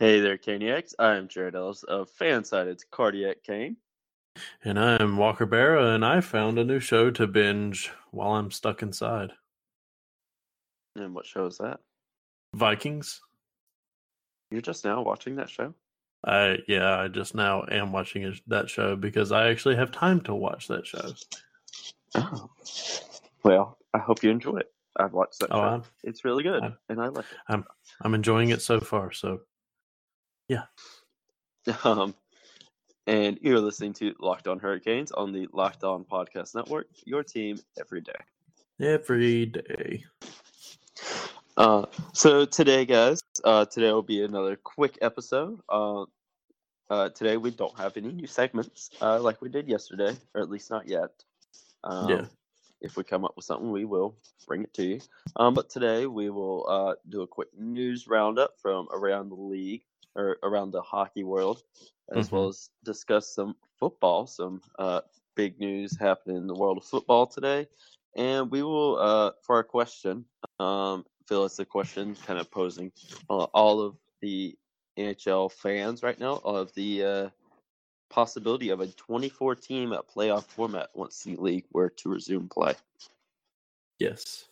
Hey 0.00 0.20
there, 0.20 0.38
Caniacs. 0.38 0.94
I'm 0.98 1.26
Jared 1.28 1.56
Ellis 1.56 1.82
of 1.82 2.08
Fansided's 2.10 2.84
Cardiac 2.90 3.42
Cane. 3.42 3.76
And 4.64 4.78
I'm 4.78 5.16
Walker 5.16 5.46
Barra, 5.46 5.94
and 5.94 6.04
I 6.04 6.20
found 6.20 6.58
a 6.58 6.64
new 6.64 6.78
show 6.78 7.10
to 7.10 7.26
binge 7.26 7.90
while 8.12 8.32
I'm 8.32 8.52
stuck 8.52 8.82
inside. 8.82 9.32
And 10.94 11.14
what 11.14 11.26
show 11.26 11.46
is 11.46 11.58
that? 11.58 11.80
Vikings. 12.54 13.20
You're 14.50 14.60
just 14.60 14.84
now 14.84 15.02
watching 15.02 15.36
that 15.36 15.50
show? 15.50 15.74
I 16.24 16.58
yeah, 16.68 17.00
I 17.00 17.08
just 17.08 17.34
now 17.34 17.64
am 17.70 17.92
watching 17.92 18.32
that 18.46 18.70
show 18.70 18.96
because 18.96 19.30
I 19.32 19.48
actually 19.50 19.76
have 19.76 19.92
time 19.92 20.20
to 20.22 20.34
watch 20.34 20.68
that 20.68 20.86
show. 20.86 21.12
Oh. 22.14 22.50
Well, 23.44 23.78
I 23.94 23.98
hope 23.98 24.22
you 24.22 24.30
enjoy 24.30 24.56
it. 24.58 24.72
I've 24.96 25.12
watched 25.12 25.40
that 25.40 25.48
Oh, 25.52 25.56
show. 25.58 25.62
I'm 25.62 25.82
it's 26.04 26.24
really 26.24 26.42
good, 26.44 26.62
I'm- 26.62 26.78
and 26.88 27.00
I 27.00 27.08
like 27.08 27.24
it. 27.30 27.38
I'm 27.48 27.64
I'm 28.02 28.14
enjoying 28.14 28.50
it 28.50 28.62
so 28.62 28.78
far. 28.80 29.12
So 29.12 29.40
Um, 31.84 32.14
and 33.06 33.38
you're 33.42 33.60
listening 33.60 33.92
to 33.94 34.14
Locked 34.20 34.48
On 34.48 34.58
Hurricanes 34.58 35.12
on 35.12 35.32
the 35.32 35.48
Locked 35.52 35.84
On 35.84 36.04
Podcast 36.04 36.54
Network, 36.54 36.86
your 37.04 37.22
team 37.22 37.58
every 37.78 38.00
day. 38.00 38.12
every 38.80 39.46
day. 39.46 40.04
Uh, 41.58 41.84
so 42.14 42.46
today, 42.46 42.86
guys, 42.86 43.20
uh, 43.44 43.66
today 43.66 43.92
will 43.92 44.02
be 44.02 44.22
another 44.22 44.56
quick 44.56 44.96
episode. 45.02 45.58
Uh, 45.68 46.04
uh, 46.88 47.10
today 47.10 47.36
we 47.36 47.50
don't 47.50 47.76
have 47.78 47.96
any 47.96 48.12
new 48.12 48.26
segments 48.26 48.90
uh, 49.02 49.20
like 49.20 49.42
we 49.42 49.48
did 49.48 49.68
yesterday, 49.68 50.16
or 50.34 50.40
at 50.40 50.48
least 50.48 50.70
not 50.70 50.88
yet. 50.88 51.10
Um, 51.84 52.08
Yeah. 52.08 52.24
If 52.80 52.96
we 52.96 53.02
come 53.02 53.24
up 53.24 53.32
with 53.34 53.44
something, 53.44 53.72
we 53.72 53.84
will 53.84 54.16
bring 54.46 54.62
it 54.62 54.72
to 54.74 54.84
you. 54.84 55.00
Um, 55.36 55.52
but 55.52 55.68
today 55.68 56.06
we 56.06 56.30
will 56.30 56.64
uh, 56.68 56.94
do 57.08 57.22
a 57.22 57.26
quick 57.26 57.48
news 57.58 58.06
roundup 58.06 58.52
from 58.62 58.86
around 58.92 59.30
the 59.30 59.34
league 59.34 59.82
or 60.14 60.38
around 60.42 60.70
the 60.70 60.82
hockey 60.82 61.24
world, 61.24 61.62
as 62.14 62.30
well 62.32 62.48
as 62.48 62.70
discuss 62.84 63.34
some 63.34 63.54
football, 63.78 64.26
some 64.26 64.60
uh, 64.78 65.00
big 65.34 65.58
news 65.58 65.96
happening 65.98 66.36
in 66.36 66.46
the 66.46 66.54
world 66.54 66.78
of 66.78 66.84
football 66.84 67.26
today. 67.26 67.66
And 68.16 68.50
we 68.50 68.62
will, 68.62 68.98
uh, 68.98 69.32
for 69.42 69.56
our 69.56 69.62
question, 69.62 70.24
um, 70.58 71.04
Phil, 71.26 71.44
it's 71.44 71.58
a 71.58 71.64
question 71.64 72.16
kind 72.26 72.40
of 72.40 72.50
posing 72.50 72.90
uh, 73.30 73.44
all 73.54 73.80
of 73.80 73.96
the 74.20 74.56
NHL 74.98 75.52
fans 75.52 76.02
right 76.02 76.18
now 76.18 76.40
of 76.44 76.72
the 76.74 77.04
uh, 77.04 77.28
possibility 78.10 78.70
of 78.70 78.80
a 78.80 78.88
24 78.88 79.54
team 79.54 79.94
playoff 80.14 80.44
format 80.44 80.88
once 80.94 81.22
the 81.22 81.36
league 81.36 81.66
were 81.72 81.90
to 81.90 82.08
resume 82.08 82.48
play. 82.48 82.74
Yes. 83.98 84.46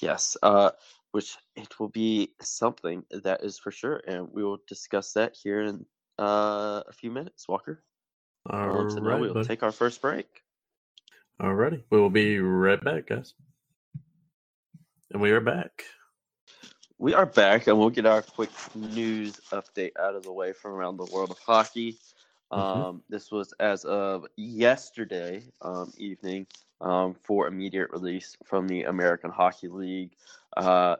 Yes, 0.00 0.36
uh, 0.42 0.70
which 1.14 1.36
it 1.54 1.78
will 1.78 1.90
be 1.90 2.32
something 2.42 3.04
that 3.22 3.44
is 3.44 3.56
for 3.56 3.70
sure, 3.70 4.02
and 4.08 4.26
we 4.32 4.42
will 4.42 4.58
discuss 4.66 5.12
that 5.12 5.36
here 5.40 5.60
in 5.60 5.86
uh, 6.18 6.82
a 6.88 6.92
few 6.92 7.08
minutes. 7.08 7.46
Walker, 7.46 7.84
All 8.50 8.84
now 8.96 9.18
we'll 9.20 9.32
buddy. 9.32 9.46
take 9.46 9.62
our 9.62 9.70
first 9.70 10.02
break. 10.02 10.26
Alrighty. 11.40 11.84
We 11.90 12.00
will 12.00 12.10
be 12.10 12.40
right 12.40 12.82
back, 12.82 13.06
guys. 13.06 13.32
And 15.12 15.22
we 15.22 15.30
are 15.30 15.40
back. 15.40 15.84
We 16.98 17.14
are 17.14 17.26
back, 17.26 17.68
and 17.68 17.78
we'll 17.78 17.90
get 17.90 18.06
our 18.06 18.22
quick 18.22 18.50
news 18.74 19.40
update 19.52 19.92
out 20.00 20.16
of 20.16 20.24
the 20.24 20.32
way 20.32 20.52
from 20.52 20.72
around 20.72 20.96
the 20.96 21.08
world 21.12 21.30
of 21.30 21.38
hockey. 21.38 21.96
Mhm. 22.52 22.58
Um, 22.58 23.04
This 23.08 23.30
was 23.30 23.52
as 23.60 23.84
of 23.84 24.26
yesterday 24.36 25.44
um, 25.62 25.92
evening 25.96 26.48
um, 26.84 27.14
for 27.14 27.48
immediate 27.48 27.90
release 27.90 28.36
from 28.44 28.68
the 28.68 28.84
American 28.84 29.30
Hockey 29.30 29.68
League. 29.68 30.12
Uh, 30.56 30.96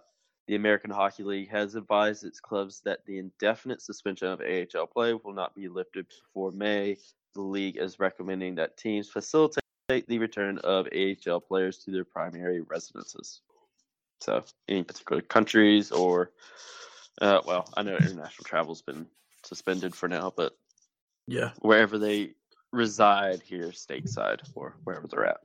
the 0.49 0.57
American 0.57 0.91
Hockey 0.91 1.23
League 1.23 1.51
has 1.51 1.75
advised 1.75 2.25
its 2.25 2.41
clubs 2.41 2.81
that 2.85 3.05
the 3.07 3.19
indefinite 3.19 3.81
suspension 3.81 4.29
of 4.29 4.41
AHL 4.41 4.87
play 4.87 5.15
will 5.15 5.35
not 5.35 5.55
be 5.55 5.69
lifted 5.69 6.07
before 6.09 6.51
May. 6.53 6.97
The 7.35 7.43
league 7.43 7.77
is 7.77 8.01
recommending 8.01 8.55
that 8.57 8.77
teams 8.77 9.11
facilitate 9.11 9.63
the 9.89 10.19
return 10.19 10.59
of 10.59 10.89
AHL 10.93 11.41
players 11.41 11.79
to 11.79 11.91
their 11.91 12.05
primary 12.05 12.63
residences. 12.63 13.41
So, 14.21 14.43
any 14.69 14.85
particular 14.85 15.21
countries 15.21 15.93
or, 15.93 16.31
uh, 17.21 17.41
well, 17.47 17.69
I 17.77 17.83
know 17.83 17.97
international 17.97 18.45
travel's 18.45 18.81
been 18.81 19.07
suspended 19.45 19.95
for 19.95 20.09
now, 20.09 20.33
but 20.35 20.57
Yeah. 21.27 21.53
wherever 21.59 21.99
they 21.99 22.35
reside 22.71 23.43
here, 23.43 23.69
stateside 23.69 24.41
or 24.55 24.77
wherever 24.85 25.07
they're 25.07 25.27
at. 25.27 25.41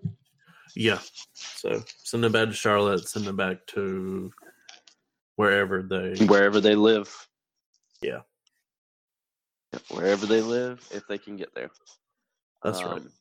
Yeah. 0.75 0.99
So 1.33 1.83
send 2.03 2.23
them 2.23 2.31
back 2.31 2.47
to 2.47 2.53
Charlotte, 2.53 3.07
send 3.07 3.25
them 3.25 3.35
back 3.35 3.65
to 3.67 4.31
wherever 5.35 5.81
they 5.81 6.25
Wherever 6.25 6.59
they 6.61 6.75
live. 6.75 7.27
Yeah. 8.01 8.21
Yeah, 9.73 9.79
Wherever 9.91 10.25
they 10.25 10.41
live, 10.41 10.85
if 10.91 11.07
they 11.07 11.17
can 11.17 11.35
get 11.35 11.53
there. 11.53 11.69
That's 12.63 12.81
right. 12.83 12.93
Um, 13.01 13.11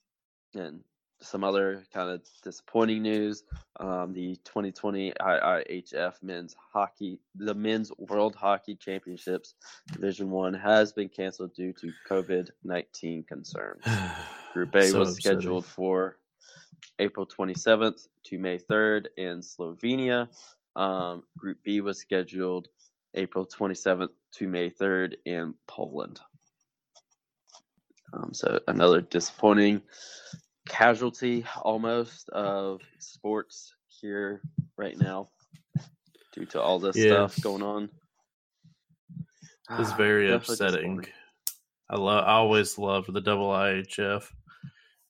And 0.54 0.80
some 1.20 1.42
other 1.44 1.84
kind 1.92 2.08
of 2.10 2.22
disappointing 2.42 3.02
news: 3.02 3.42
um, 3.80 4.14
the 4.14 4.36
2020 4.44 5.12
IIHF 5.20 6.22
men's 6.22 6.56
hockey, 6.72 7.20
the 7.34 7.54
men's 7.54 7.92
World 7.98 8.34
Hockey 8.34 8.76
Championships 8.76 9.54
Division 9.92 10.30
One 10.30 10.54
has 10.54 10.92
been 10.92 11.08
canceled 11.08 11.54
due 11.54 11.72
to 11.74 11.92
COVID 12.08 12.50
19 12.64 13.24
concerns. 13.24 13.82
Group 14.54 14.74
A 14.74 14.82
So 14.88 15.00
was 15.00 15.16
upsetting. 15.16 15.40
scheduled 15.40 15.66
for 15.66 16.16
April 16.98 17.26
27th 17.26 18.08
to 18.24 18.38
May 18.38 18.58
3rd 18.58 19.06
in 19.16 19.40
Slovenia. 19.40 20.28
Um, 20.76 21.22
Group 21.36 21.58
B 21.64 21.80
was 21.80 21.98
scheduled 21.98 22.68
April 23.14 23.46
27th 23.46 24.10
to 24.34 24.48
May 24.48 24.70
3rd 24.70 25.14
in 25.24 25.54
Poland. 25.66 26.20
Um, 28.12 28.32
so 28.32 28.58
another 28.68 29.00
disappointing 29.00 29.82
casualty 30.68 31.44
almost 31.62 32.28
of 32.30 32.80
sports 32.98 33.74
here 33.88 34.40
right 34.76 34.96
now 34.98 35.28
due 36.32 36.46
to 36.46 36.60
all 36.60 36.78
this 36.78 36.96
stuff 36.96 37.40
going 37.42 37.62
on. 37.62 37.90
It's 39.78 39.92
very 39.92 40.28
Definitely 40.28 40.66
upsetting. 40.66 41.06
I 41.90 41.96
love. 41.96 42.24
I 42.24 42.32
always 42.32 42.78
loved 42.78 43.12
the 43.12 43.20
double 43.20 43.48
IHF 43.48 44.30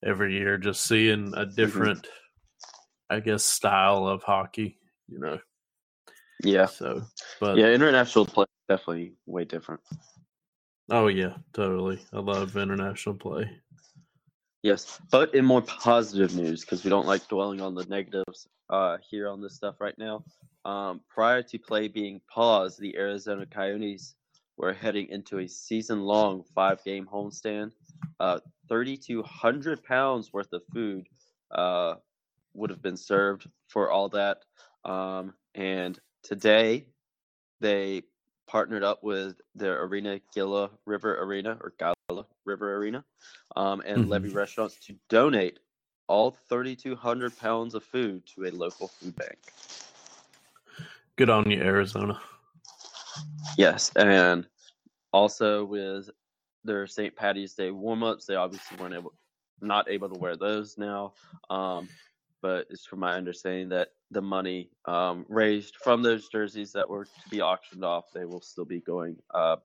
every 0.05 0.35
year. 0.37 0.59
Just 0.59 0.85
seeing 0.85 1.27
Mm-hmm. 1.33 1.41
a 1.41 1.47
different, 1.47 2.07
I 3.11 3.21
guess, 3.21 3.45
style 3.45 4.07
of 4.07 4.23
hockey. 4.23 4.79
You 5.09 5.19
know. 5.21 5.39
Yeah. 6.43 6.67
So, 6.67 7.03
but 7.41 7.57
Yeah, 7.57 7.69
international 7.69 8.27
play 8.27 8.47
definitely 8.69 9.15
way 9.27 9.45
different. 9.45 9.81
oh 10.91 11.09
yeah, 11.09 11.35
totally. 11.53 12.01
I 12.13 12.19
love 12.21 12.57
international 12.57 13.17
play. 13.17 13.51
Yes, 14.63 15.01
but 15.11 15.35
in 15.35 15.45
more 15.45 15.63
positive 15.63 16.35
news, 16.35 16.63
because 16.63 16.83
we 16.85 16.91
don't 16.91 17.07
like 17.07 17.27
dwelling 17.29 17.61
on 17.61 17.75
the 17.75 17.85
negatives 17.87 18.49
uh, 18.71 18.99
here 19.09 19.29
on 19.29 19.41
this 19.41 19.55
stuff 19.55 19.81
right 19.81 19.97
now. 19.99 20.25
Um, 20.65 21.01
prior 21.09 21.43
to 21.43 21.59
play 21.59 21.89
being 21.89 22.21
paused, 22.29 22.81
the 22.81 22.97
Arizona 22.97 23.47
Coyotes 23.47 24.15
were 24.57 24.73
heading 24.73 25.09
into 25.11 25.39
a 25.39 25.47
season-long 25.49 26.43
five-game 26.55 27.07
homestand. 27.07 27.71
Uh, 28.19 28.41
3,200 28.69 29.83
pounds 29.83 30.33
worth 30.33 30.53
of 30.53 30.63
food 30.73 31.09
uh, 31.51 31.95
would 32.55 32.71
have 32.71 32.83
been 32.83 32.97
served 32.97 33.49
for 33.69 33.91
all 33.91 34.09
that. 34.11 34.45
Um, 34.85 35.35
and 35.55 35.99
today, 36.23 36.87
they 37.61 38.03
partnered 38.47 38.83
up 38.83 39.03
with 39.03 39.41
the 39.55 39.69
Arena 39.69 40.21
Gila 40.35 40.71
River 40.87 41.23
Arena 41.23 41.59
or 41.61 41.73
Gila 41.79 42.27
River 42.45 42.77
Arena 42.77 43.05
um, 43.57 43.83
and 43.85 44.05
Mhm. 44.05 44.09
Levy 44.09 44.31
Restaurants 44.31 44.77
to 44.87 44.95
donate 45.09 45.59
all 46.07 46.31
3,200 46.49 47.37
pounds 47.37 47.75
of 47.75 47.85
food 47.85 48.25
to 48.35 48.47
a 48.47 48.51
local 48.51 48.89
food 48.89 49.15
bank. 49.17 49.39
Good 51.17 51.29
on 51.31 51.51
you, 51.51 51.61
Arizona. 51.61 52.21
Yes, 53.57 53.91
and 53.97 54.47
also 55.13 55.65
with 55.65 56.11
their 56.69 56.87
St. 56.87 57.17
Patty's 57.17 57.55
Day 57.55 57.71
warm-ups, 57.71 58.27
they 58.27 58.37
obviously 58.37 58.77
weren't 58.79 58.95
able, 58.95 59.13
not 59.61 59.91
able 59.91 60.09
to 60.09 60.19
wear 60.19 60.37
those 60.37 60.79
now. 60.79 61.15
Um, 61.51 61.89
but 62.41 62.67
it's 62.71 62.87
from 62.87 63.01
my 63.01 63.15
understanding 63.15 63.71
that 63.71 63.89
the 64.13 64.23
money 64.23 64.71
um, 64.85 65.27
raised 65.29 65.75
from 65.77 66.03
those 66.03 66.29
jerseys 66.29 66.73
that 66.73 66.89
were 66.89 67.07
to 67.07 67.29
be 67.31 67.41
auctioned 67.41 67.85
off, 67.85 68.05
they 68.15 68.25
will 68.25 68.41
still 68.41 68.65
be 68.65 68.81
going 68.81 69.17
uh, 69.35 69.57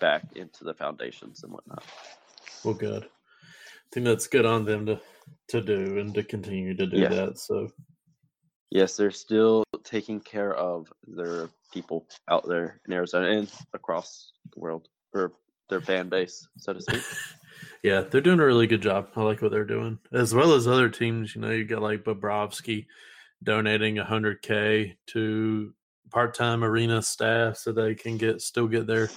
back 0.00 0.24
into 0.34 0.64
the 0.64 0.74
foundations 0.74 1.44
and 1.44 1.52
whatnot. 1.52 1.84
Well, 2.64 2.74
good. 2.74 3.04
I 3.04 3.88
think 3.92 4.06
that's 4.06 4.26
good 4.26 4.44
on 4.46 4.64
them 4.64 4.86
to 4.86 5.00
to 5.48 5.60
do 5.60 5.98
and 5.98 6.12
to 6.14 6.24
continue 6.24 6.74
to 6.74 6.86
do 6.86 6.96
Yeah. 6.98 7.08
that. 7.08 7.38
So 7.38 7.70
Yes, 8.70 8.96
they're 8.96 9.12
still 9.12 9.62
taking 9.84 10.20
care 10.20 10.52
of 10.52 10.92
their 11.06 11.48
people 11.72 12.08
out 12.28 12.48
there 12.48 12.80
in 12.86 12.92
Arizona 12.92 13.30
and 13.30 13.50
across 13.72 14.32
the 14.52 14.60
world, 14.60 14.88
or 15.14 15.32
their 15.68 15.80
fan 15.80 16.08
base, 16.08 16.46
so 16.56 16.72
to 16.72 16.80
speak. 16.80 17.02
yeah, 17.82 18.00
they're 18.00 18.20
doing 18.20 18.40
a 18.40 18.46
really 18.46 18.66
good 18.66 18.82
job. 18.82 19.08
I 19.16 19.22
like 19.22 19.42
what 19.42 19.50
they're 19.50 19.64
doing, 19.64 19.98
as 20.12 20.34
well 20.34 20.52
as 20.52 20.66
other 20.66 20.88
teams. 20.88 21.34
You 21.34 21.40
know, 21.40 21.50
you 21.50 21.64
got 21.64 21.82
like 21.82 22.04
Bobrovsky 22.04 22.86
donating 23.42 23.96
100k 23.96 24.96
to 25.08 25.74
part-time 26.10 26.64
arena 26.64 27.02
staff 27.02 27.56
so 27.56 27.72
they 27.72 27.94
can 27.94 28.16
get 28.16 28.40
still 28.40 28.68
get 28.68 28.86
their 28.86 29.10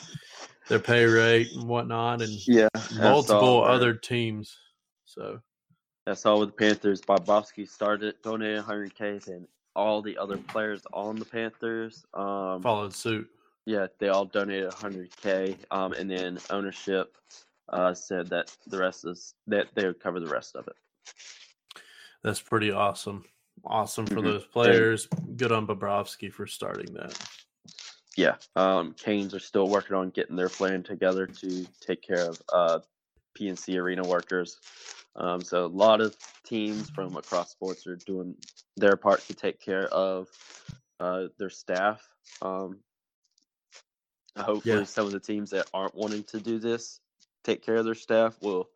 their 0.67 0.79
pay 0.79 1.05
rate 1.05 1.51
and 1.53 1.67
whatnot, 1.67 2.21
and 2.21 2.31
Yeah, 2.47 2.67
multiple 2.93 3.63
other 3.63 3.93
teams. 3.93 4.57
So 5.05 5.39
That's 6.05 6.25
all 6.25 6.39
with 6.39 6.49
the 6.49 6.55
Panthers. 6.55 7.01
Bobrovsky 7.01 7.67
started 7.67 8.15
donating 8.23 8.61
100k, 8.61 9.27
and 9.27 9.47
all 9.75 10.01
the 10.01 10.17
other 10.17 10.37
players 10.37 10.81
on 10.93 11.15
the 11.15 11.25
Panthers, 11.25 12.05
um, 12.13 12.61
followed 12.61 12.93
suit. 12.93 13.29
Yeah, 13.69 13.85
they 13.99 14.09
all 14.09 14.25
donated 14.25 14.71
100k, 14.71 15.55
um, 15.69 15.93
and 15.93 16.09
then 16.09 16.39
ownership 16.49 17.15
uh, 17.69 17.93
said 17.93 18.27
that 18.31 18.51
the 18.65 18.79
rest 18.79 19.05
is 19.05 19.35
that 19.45 19.67
they 19.75 19.85
would 19.85 19.99
cover 19.99 20.19
the 20.19 20.25
rest 20.27 20.55
of 20.55 20.67
it. 20.67 20.73
That's 22.23 22.41
pretty 22.41 22.71
awesome. 22.71 23.25
Awesome 23.63 24.07
for 24.07 24.15
Mhm. 24.15 24.23
those 24.23 24.45
players. 24.45 25.07
Good 25.35 25.51
on 25.51 25.67
Bobrovsky 25.67 26.33
for 26.33 26.47
starting 26.47 26.95
that. 26.95 27.15
Yeah, 28.17 28.37
um, 28.55 28.95
Canes 28.95 29.35
are 29.35 29.39
still 29.39 29.69
working 29.69 29.95
on 29.95 30.09
getting 30.09 30.35
their 30.35 30.49
plan 30.49 30.81
together 30.81 31.27
to 31.27 31.67
take 31.79 32.01
care 32.01 32.27
of 32.27 32.41
uh, 32.51 32.79
PNC 33.35 33.77
arena 33.77 34.01
workers. 34.01 34.57
Um, 35.15 35.41
so 35.41 35.65
a 35.65 35.67
lot 35.67 36.01
of 36.01 36.17
teams 36.43 36.89
from 36.89 37.15
across 37.17 37.51
sports 37.51 37.85
are 37.85 37.97
doing 37.97 38.35
their 38.77 38.97
part 38.97 39.21
to 39.27 39.35
take 39.35 39.59
care 39.59 39.85
of 39.93 40.27
uh, 40.99 41.27
their 41.37 41.51
staff. 41.51 42.01
Um, 42.41 42.79
hopefully, 44.37 44.79
Yeah. 44.79 44.83
some 44.83 45.05
of 45.05 45.11
the 45.11 45.19
teams 45.19 45.49
that 45.51 45.67
aren't 45.73 45.95
wanting 45.95 46.23
to 46.25 46.39
do 46.39 46.59
this, 46.59 46.99
take 47.43 47.63
care 47.63 47.75
of 47.77 47.85
their 47.85 47.95
staff, 47.95 48.41
will 48.41 48.69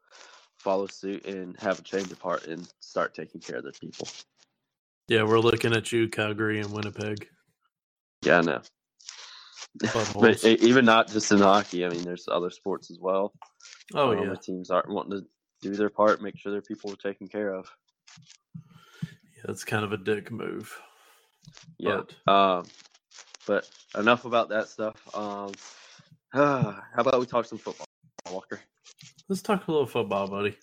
follow 0.57 0.87
suit 0.87 1.25
and 1.25 1.59
have 1.59 1.79
a 1.79 1.83
change 1.83 2.11
of 2.11 2.19
heart 2.21 2.45
and 2.47 2.71
start 2.79 3.13
taking 3.13 3.41
care 3.41 3.57
of 3.57 3.63
their 3.63 3.73
people. 3.73 4.07
Yeah, 5.07 5.23
we're 5.23 5.39
looking 5.39 5.73
at 5.73 5.91
you, 5.91 6.07
Calgary 6.07 6.59
and 6.61 6.71
Winnipeg. 6.71 7.27
Yeah, 8.23 8.37
I 8.37 8.41
know. 8.41 8.61
But 10.13 10.43
even 10.45 10.85
not 10.85 11.07
just 11.09 11.31
in 11.31 11.39
hockey, 11.39 11.83
I 11.85 11.89
mean, 11.89 12.03
there's 12.03 12.27
other 12.31 12.51
sports 12.51 12.91
as 12.91 12.99
well. 12.99 13.33
oh 13.95 14.11
um, 14.11 14.17
yeah, 14.19 14.27
where 14.27 14.35
teams 14.35 14.69
aren't 14.69 14.89
wanting 14.89 15.19
to 15.21 15.27
do 15.61 15.75
their 15.75 15.89
part, 15.89 16.21
make 16.21 16.37
sure 16.37 16.51
their 16.51 16.61
people 16.61 16.91
are 16.91 16.95
taken 16.95 17.27
care 17.27 17.53
of. 17.53 17.69
yeah, 18.55 19.49
it's 19.49 19.63
kind 19.63 19.83
of 19.83 19.91
a 19.91 19.97
dick 19.97 20.31
move. 20.31 20.79
Yeah. 21.77 22.01
But 22.25 22.31
Um, 22.31 22.65
but 23.45 23.69
enough 23.97 24.25
about 24.25 24.49
that 24.49 24.67
stuff. 24.67 24.95
Um, 25.15 25.51
how 26.33 26.83
about 26.97 27.19
we 27.19 27.25
talk 27.25 27.45
some 27.45 27.57
football, 27.57 27.87
Walker? 28.31 28.59
let's 29.29 29.41
talk 29.41 29.67
a 29.67 29.71
little 29.71 29.87
football, 29.87 30.27
buddy. 30.27 30.55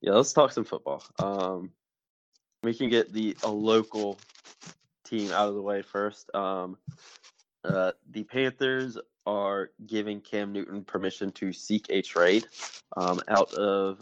Yeah, 0.00 0.12
let's 0.12 0.32
talk 0.32 0.52
some 0.52 0.64
football. 0.64 1.02
Um, 1.18 1.70
we 2.62 2.74
can 2.74 2.88
get 2.88 3.12
the 3.12 3.36
a 3.42 3.50
local 3.50 4.18
team 5.04 5.30
out 5.32 5.48
of 5.48 5.54
the 5.54 5.62
way 5.62 5.82
first. 5.82 6.32
Um, 6.34 6.76
uh, 7.64 7.92
the 8.10 8.24
Panthers 8.24 8.98
are 9.26 9.70
giving 9.86 10.20
Cam 10.20 10.52
Newton 10.52 10.84
permission 10.84 11.32
to 11.32 11.52
seek 11.52 11.86
a 11.90 12.02
trade 12.02 12.46
um, 12.96 13.20
out 13.28 13.52
of 13.54 14.00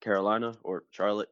Carolina 0.00 0.54
or 0.62 0.84
Charlotte. 0.90 1.30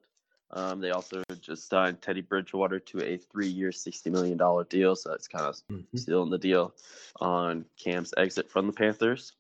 Um, 0.55 0.81
they 0.81 0.91
also 0.93 1.23
just 1.41 1.69
signed 1.69 2.01
Teddy 2.01 2.21
Bridgewater 2.21 2.79
to 2.79 3.03
a 3.03 3.19
three-year, 3.19 3.73
sixty 3.73 4.09
million 4.09 4.39
dollar 4.39 4.65
deal. 4.65 4.95
So 4.95 5.11
that's 5.11 5.27
kind 5.27 5.45
of 5.45 5.57
Mhm. 5.69 5.99
sealing 5.99 6.31
the 6.31 6.39
deal 6.39 6.75
on 7.21 7.65
Cam's 7.77 8.15
exit 8.17 8.49
from 8.51 8.69
the 8.69 8.73
Panthers. 8.73 9.33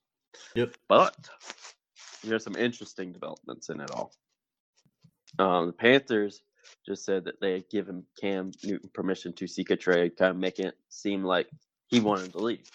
Yep. 0.56 0.74
But 0.88 1.16
there's 2.24 2.42
some 2.42 2.56
interesting 2.56 3.12
developments 3.12 3.68
in 3.68 3.80
it 3.80 3.90
all. 3.92 4.12
Um, 5.38 5.68
the 5.68 5.72
Panthers 5.72 6.42
just 6.84 7.04
said 7.04 7.24
that 7.24 7.40
they 7.40 7.52
had 7.52 7.68
given 7.70 8.04
Cam 8.20 8.50
Newton 8.64 8.90
permission 8.92 9.32
to 9.34 9.46
seek 9.46 9.70
a 9.70 9.76
trade, 9.76 10.16
kind 10.16 10.30
of 10.30 10.36
making 10.36 10.66
it 10.66 10.78
seem 10.88 11.22
like 11.22 11.48
he 11.86 12.00
wanted 12.00 12.32
to 12.32 12.38
leave. 12.38 12.68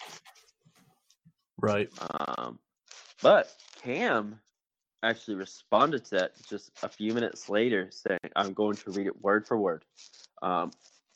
Right. 1.58 1.90
Um, 2.00 2.58
but 3.20 3.54
Cam 3.82 4.40
actually 5.02 5.36
responded 5.36 6.04
to 6.06 6.10
that 6.16 6.32
just 6.48 6.70
a 6.82 6.88
few 6.88 7.14
minutes 7.14 7.48
later, 7.48 7.88
saying, 7.90 8.18
"I'm 8.36 8.52
going 8.52 8.76
to 8.76 8.90
read 8.90 9.06
it 9.06 9.20
word 9.20 9.46
for 9.46 9.56
word." 9.56 9.84
Um, 10.42 10.70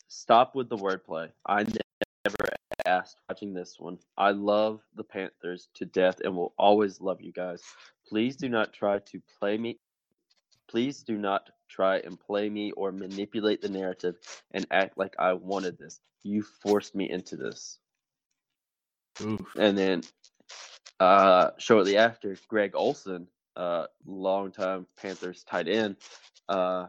stop 0.08 0.54
with 0.54 0.68
the 0.68 0.76
wordplay. 0.76 1.30
I 1.46 1.64
never 1.64 2.48
asked 2.86 3.18
watching 3.28 3.54
this 3.54 3.76
one. 3.78 3.98
I 4.16 4.30
love 4.30 4.80
the 4.94 5.04
Panthers 5.04 5.68
to 5.74 5.84
death 5.84 6.20
and 6.22 6.36
will 6.36 6.54
always 6.58 7.00
love 7.00 7.20
you 7.20 7.32
guys. 7.32 7.62
Please 8.08 8.36
do 8.36 8.48
not 8.48 8.72
try 8.72 8.98
to 8.98 9.22
play 9.38 9.56
me. 9.58 9.78
Please 10.68 11.02
do 11.02 11.16
not 11.16 11.50
try 11.68 11.98
and 11.98 12.18
play 12.18 12.48
me 12.48 12.72
or 12.72 12.92
manipulate 12.92 13.60
the 13.60 13.68
narrative 13.68 14.16
and 14.52 14.66
act 14.70 14.98
like 14.98 15.14
I 15.18 15.32
wanted 15.34 15.78
this. 15.78 16.00
You 16.22 16.42
forced 16.42 16.94
me 16.94 17.10
into 17.10 17.36
this. 17.36 17.78
Ooh. 19.20 19.46
And 19.56 19.76
then 19.76 20.02
uh, 21.00 21.50
shortly 21.58 21.96
after, 21.96 22.36
Greg 22.48 22.72
Olsen, 22.74 23.28
uh, 23.56 23.86
longtime 24.06 24.86
Panthers 24.96 25.44
tight 25.44 25.68
end, 25.68 25.96
uh, 26.48 26.86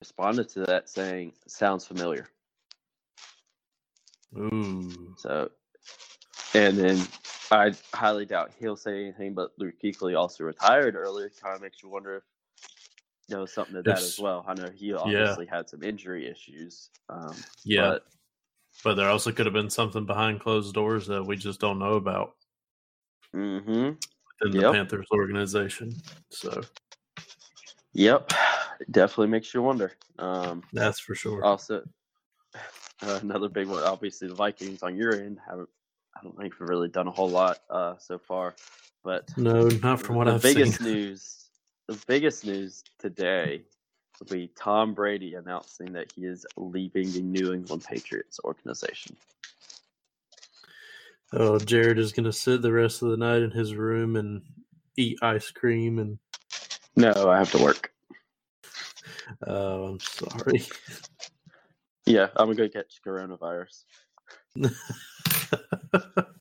responded 0.00 0.48
to 0.50 0.60
that 0.60 0.88
saying, 0.88 1.32
"Sounds 1.46 1.86
familiar." 1.86 2.28
Ooh. 4.36 5.14
So, 5.16 5.50
and 6.54 6.76
then 6.76 7.06
I 7.50 7.72
highly 7.94 8.26
doubt 8.26 8.52
he'll 8.58 8.76
say 8.76 9.02
anything. 9.02 9.34
But 9.34 9.52
Luke 9.58 9.74
Kuechly 9.82 10.16
also 10.18 10.44
retired 10.44 10.96
earlier. 10.96 11.30
Kind 11.40 11.54
of 11.56 11.62
makes 11.62 11.82
you 11.82 11.88
wonder 11.88 12.16
if 12.16 12.22
there 13.28 13.40
was 13.40 13.52
something 13.52 13.74
to 13.74 13.82
that 13.82 13.98
If- 13.98 14.04
as 14.04 14.18
well. 14.18 14.44
I 14.46 14.54
know 14.54 14.70
he 14.70 14.92
obviously 14.92 15.46
had 15.46 15.68
some 15.68 15.82
injury 15.82 16.26
issues. 16.28 16.90
Um, 17.08 17.34
Yeah. 17.64 17.90
but 17.90 18.06
But 18.82 18.94
there 18.94 19.08
also 19.08 19.32
could 19.32 19.46
have 19.46 19.52
been 19.52 19.70
something 19.70 20.04
behind 20.04 20.40
closed 20.40 20.74
doors 20.74 21.06
that 21.06 21.24
we 21.24 21.36
just 21.36 21.60
don't 21.60 21.78
know 21.78 21.94
about 21.94 22.36
hmm 23.32 23.90
within 24.40 24.60
the 24.60 24.72
Panthers 24.72 25.06
organization. 25.12 25.94
So 26.30 26.62
Yep, 27.94 28.32
definitely 28.90 29.28
makes 29.28 29.54
you 29.54 29.62
wonder. 29.62 29.92
Um, 30.18 30.62
that's 30.72 30.98
for 30.98 31.14
sure. 31.14 31.44
Also, 31.44 31.82
uh, 32.54 32.58
another 33.22 33.48
big 33.48 33.68
one. 33.68 33.84
Obviously, 33.84 34.28
the 34.28 34.34
Vikings 34.34 34.82
on 34.82 34.96
your 34.96 35.14
end 35.14 35.38
haven't. 35.48 35.68
I 36.16 36.22
don't 36.22 36.36
think 36.36 36.54
we've 36.60 36.68
really 36.68 36.88
done 36.88 37.08
a 37.08 37.10
whole 37.10 37.28
lot 37.28 37.58
uh, 37.70 37.96
so 37.98 38.18
far, 38.18 38.54
but 39.02 39.30
no, 39.36 39.68
not 39.82 40.00
from 40.00 40.16
what 40.16 40.28
I've 40.28 40.42
seen. 40.42 40.54
The 40.54 40.60
biggest 40.60 40.78
seen. 40.80 40.86
news. 40.92 41.48
The 41.88 42.04
biggest 42.06 42.46
news 42.46 42.84
today 42.98 43.62
will 44.18 44.26
be 44.26 44.50
Tom 44.56 44.94
Brady 44.94 45.34
announcing 45.34 45.92
that 45.92 46.12
he 46.16 46.24
is 46.24 46.46
leaving 46.56 47.10
the 47.12 47.20
New 47.20 47.52
England 47.52 47.84
Patriots 47.84 48.40
organization. 48.44 49.16
Oh, 51.36 51.58
Jared 51.58 51.98
is 51.98 52.12
going 52.12 52.24
to 52.24 52.32
sit 52.32 52.62
the 52.62 52.72
rest 52.72 53.02
of 53.02 53.10
the 53.10 53.16
night 53.16 53.42
in 53.42 53.50
his 53.50 53.74
room 53.74 54.16
and 54.16 54.42
eat 54.96 55.18
ice 55.22 55.50
cream 55.50 55.98
and 55.98 56.18
No, 56.96 57.12
I 57.28 57.38
have 57.38 57.50
to 57.52 57.62
work. 57.62 57.92
oh, 59.46 59.84
I'm 59.84 60.00
sorry. 60.00 60.62
Yeah, 62.06 62.28
I'm 62.36 62.46
gonna 62.46 62.56
go 62.56 62.68
catch 62.68 63.00
coronavirus. 63.04 63.84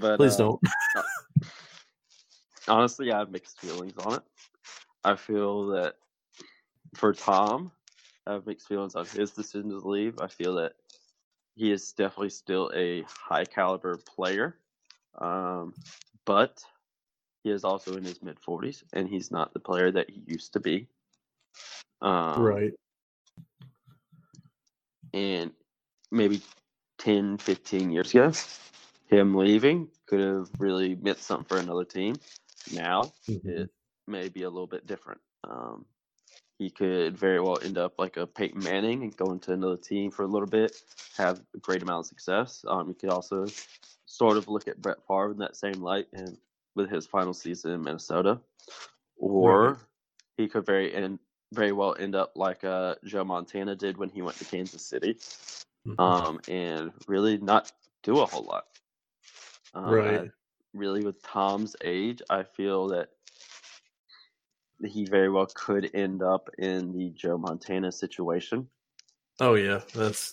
But 0.00 0.16
Please 0.16 0.34
uh, 0.34 0.38
don't. 0.38 0.60
honestly, 2.68 3.12
I 3.12 3.18
have 3.18 3.30
mixed 3.30 3.60
feelings 3.60 3.94
on 4.04 4.14
it. 4.14 4.22
I 5.04 5.16
feel 5.16 5.66
that 5.68 5.96
for 6.94 7.12
Tom, 7.12 7.72
I 8.26 8.34
have 8.34 8.46
mixed 8.46 8.68
feelings 8.68 8.94
on 8.94 9.06
his 9.06 9.32
decision 9.32 9.70
to 9.70 9.78
leave. 9.78 10.20
I 10.20 10.28
feel 10.28 10.54
that 10.56 10.74
he 11.58 11.72
is 11.72 11.92
definitely 11.92 12.30
still 12.30 12.70
a 12.72 13.02
high 13.02 13.44
caliber 13.44 13.96
player, 13.96 14.56
um, 15.20 15.74
but 16.24 16.62
he 17.42 17.50
is 17.50 17.64
also 17.64 17.96
in 17.96 18.04
his 18.04 18.22
mid 18.22 18.38
40s, 18.40 18.84
and 18.92 19.08
he's 19.08 19.32
not 19.32 19.52
the 19.52 19.58
player 19.58 19.90
that 19.90 20.08
he 20.08 20.22
used 20.26 20.52
to 20.52 20.60
be. 20.60 20.86
Um, 22.00 22.42
right. 22.42 22.72
And 25.12 25.50
maybe 26.12 26.40
10, 26.98 27.38
15 27.38 27.90
years 27.90 28.10
ago, 28.14 28.32
him 29.08 29.34
leaving 29.34 29.88
could 30.06 30.20
have 30.20 30.48
really 30.60 30.94
meant 30.94 31.18
something 31.18 31.46
for 31.46 31.58
another 31.58 31.84
team. 31.84 32.20
Now, 32.72 33.12
Mhm. 33.28 33.62
it 33.62 33.70
may 34.06 34.28
be 34.28 34.44
a 34.44 34.50
little 34.50 34.66
bit 34.68 34.86
different. 34.86 35.20
Um, 35.42 35.86
he 36.58 36.70
could 36.70 37.16
very 37.16 37.40
well 37.40 37.58
end 37.62 37.78
up 37.78 37.94
like 37.98 38.16
a 38.16 38.26
Peyton 38.26 38.62
Manning 38.62 39.02
and 39.02 39.16
go 39.16 39.32
into 39.32 39.52
another 39.52 39.76
team 39.76 40.10
for 40.10 40.24
a 40.24 40.26
little 40.26 40.48
bit, 40.48 40.72
have 41.16 41.40
a 41.54 41.58
great 41.58 41.82
amount 41.82 42.00
of 42.00 42.06
success. 42.06 42.64
Um, 42.66 42.88
you 42.88 42.94
could 42.94 43.10
also 43.10 43.46
sort 44.06 44.36
of 44.36 44.48
look 44.48 44.66
at 44.66 44.80
Brett 44.80 44.98
Favre 45.06 45.30
in 45.30 45.38
that 45.38 45.56
same 45.56 45.80
light 45.82 46.08
and 46.12 46.36
with 46.74 46.90
his 46.90 47.06
final 47.06 47.32
season 47.34 47.72
in 47.72 47.82
Minnesota, 47.82 48.40
or 49.16 49.68
Right. 49.68 49.76
he 50.36 50.48
could 50.48 50.66
very 50.66 50.94
end 50.94 51.18
very 51.52 51.72
well 51.72 51.96
end 51.98 52.14
up 52.14 52.32
like 52.36 52.62
uh, 52.62 52.94
Joe 53.04 53.24
Montana 53.24 53.74
did 53.74 53.96
when 53.96 54.10
he 54.10 54.20
went 54.20 54.36
to 54.38 54.44
Kansas 54.44 54.84
City, 54.84 55.14
Mhm. 55.86 55.98
um, 55.98 56.40
and 56.46 56.92
really 57.06 57.38
not 57.38 57.72
do 58.02 58.18
a 58.20 58.26
whole 58.26 58.44
lot. 58.44 58.66
Um, 59.74 59.84
Right. 59.94 60.20
I- 60.20 60.30
really, 60.74 61.02
with 61.02 61.22
Tom's 61.22 61.74
age, 61.82 62.20
I 62.28 62.42
feel 62.42 62.88
that 62.88 63.08
he 64.84 65.04
very 65.04 65.28
well 65.28 65.46
could 65.54 65.90
end 65.94 66.22
up 66.22 66.48
in 66.58 66.92
the 66.92 67.10
Joe 67.10 67.38
Montana 67.38 67.90
situation. 67.92 68.68
oh 69.40 69.54
yeah, 69.54 69.80
that's 69.94 70.32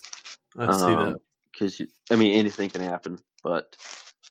I 0.58 0.72
see 0.72 0.94
that. 0.94 1.20
Because 1.52 1.80
I 2.10 2.16
mean, 2.16 2.38
anything 2.38 2.70
can 2.70 2.82
happen, 2.82 3.18
but 3.42 3.76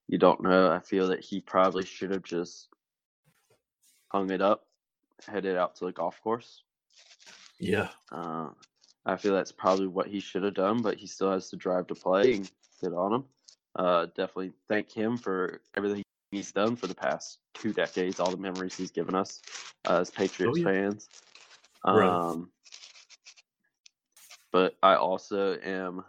you 0.08 0.18
don't 0.18 0.42
know. 0.42 0.72
I 0.72 0.80
feel 0.80 1.08
that 1.08 1.24
he 1.24 1.42
probably 1.42 1.86
should 1.86 2.12
have 2.12 2.24
just 2.24 2.70
hung 4.10 4.30
it 4.32 4.42
up, 4.42 4.68
headed 5.28 5.58
out 5.58 5.76
to 5.78 5.86
the 5.86 5.92
golf 5.92 6.22
course. 6.22 6.64
Yeah. 7.60 7.90
Uh, 8.12 8.50
I 9.06 9.16
feel 9.18 9.34
that's 9.34 9.52
probably 9.52 9.88
what 9.88 10.08
he 10.08 10.20
should 10.20 10.44
have 10.44 10.54
done, 10.54 10.82
but 10.82 10.98
he 10.98 11.08
still 11.08 11.32
has 11.32 11.50
to 11.50 11.56
drive 11.56 11.88
to 11.88 11.96
play 11.96 12.34
and 12.34 12.52
good 12.82 12.94
on 12.94 13.14
him. 13.14 13.24
Uh, 13.76 14.06
definitely 14.16 14.52
thank 14.68 14.92
him 14.92 15.18
for 15.18 15.62
everything 15.76 16.04
he's 16.36 16.52
done 16.52 16.76
for 16.76 16.88
the 16.88 16.96
past 16.96 17.40
two 17.54 17.74
decades, 17.74 18.20
all 18.20 18.32
the 18.32 18.38
memories 18.38 18.76
he's 18.76 18.92
given 18.92 19.16
us 19.16 19.42
uh, 19.88 20.00
as 20.00 20.12
Patriots 20.12 20.58
Oh, 20.58 20.60
yeah. 20.60 20.66
fans. 20.66 21.10
Right. 21.86 22.10
Um, 22.10 22.50
but 24.52 24.76
I 24.84 24.96
also 24.96 25.58
am 25.58 26.04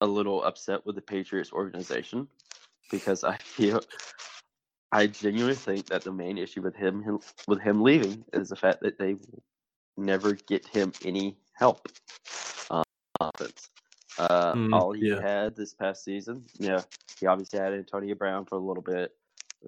a 0.00 0.06
little 0.06 0.42
upset 0.44 0.86
with 0.86 0.94
the 0.94 1.02
Patriots 1.02 1.52
organization 1.52 2.28
because 2.90 3.24
I 3.24 3.36
feel 3.36 3.82
I 4.92 5.06
genuinely 5.06 5.54
think 5.54 5.86
that 5.86 6.02
the 6.02 6.12
main 6.12 6.38
issue 6.38 6.62
with 6.62 6.74
him 6.74 7.02
him- 7.02 7.20
with 7.46 7.60
him 7.60 7.82
leaving 7.82 8.24
is 8.32 8.48
the 8.48 8.56
fact 8.56 8.80
that 8.82 8.98
they 8.98 9.16
never 9.96 10.34
get 10.34 10.66
him 10.66 10.92
any 11.04 11.36
help 11.54 11.88
on 12.70 12.84
offense. 13.20 13.68
Uh, 14.18 14.54
Mm, 14.54 14.74
all 14.74 14.92
he 14.92 15.08
yeah. 15.08 15.20
had 15.20 15.56
this 15.56 15.74
past 15.74 16.04
season, 16.04 16.44
yeah, 16.58 16.82
he 17.20 17.26
obviously 17.26 17.58
had 17.58 17.72
Antonio 17.72 18.14
Brown 18.14 18.44
for 18.44 18.56
a 18.56 18.60
little 18.60 18.82
bit, 18.82 19.14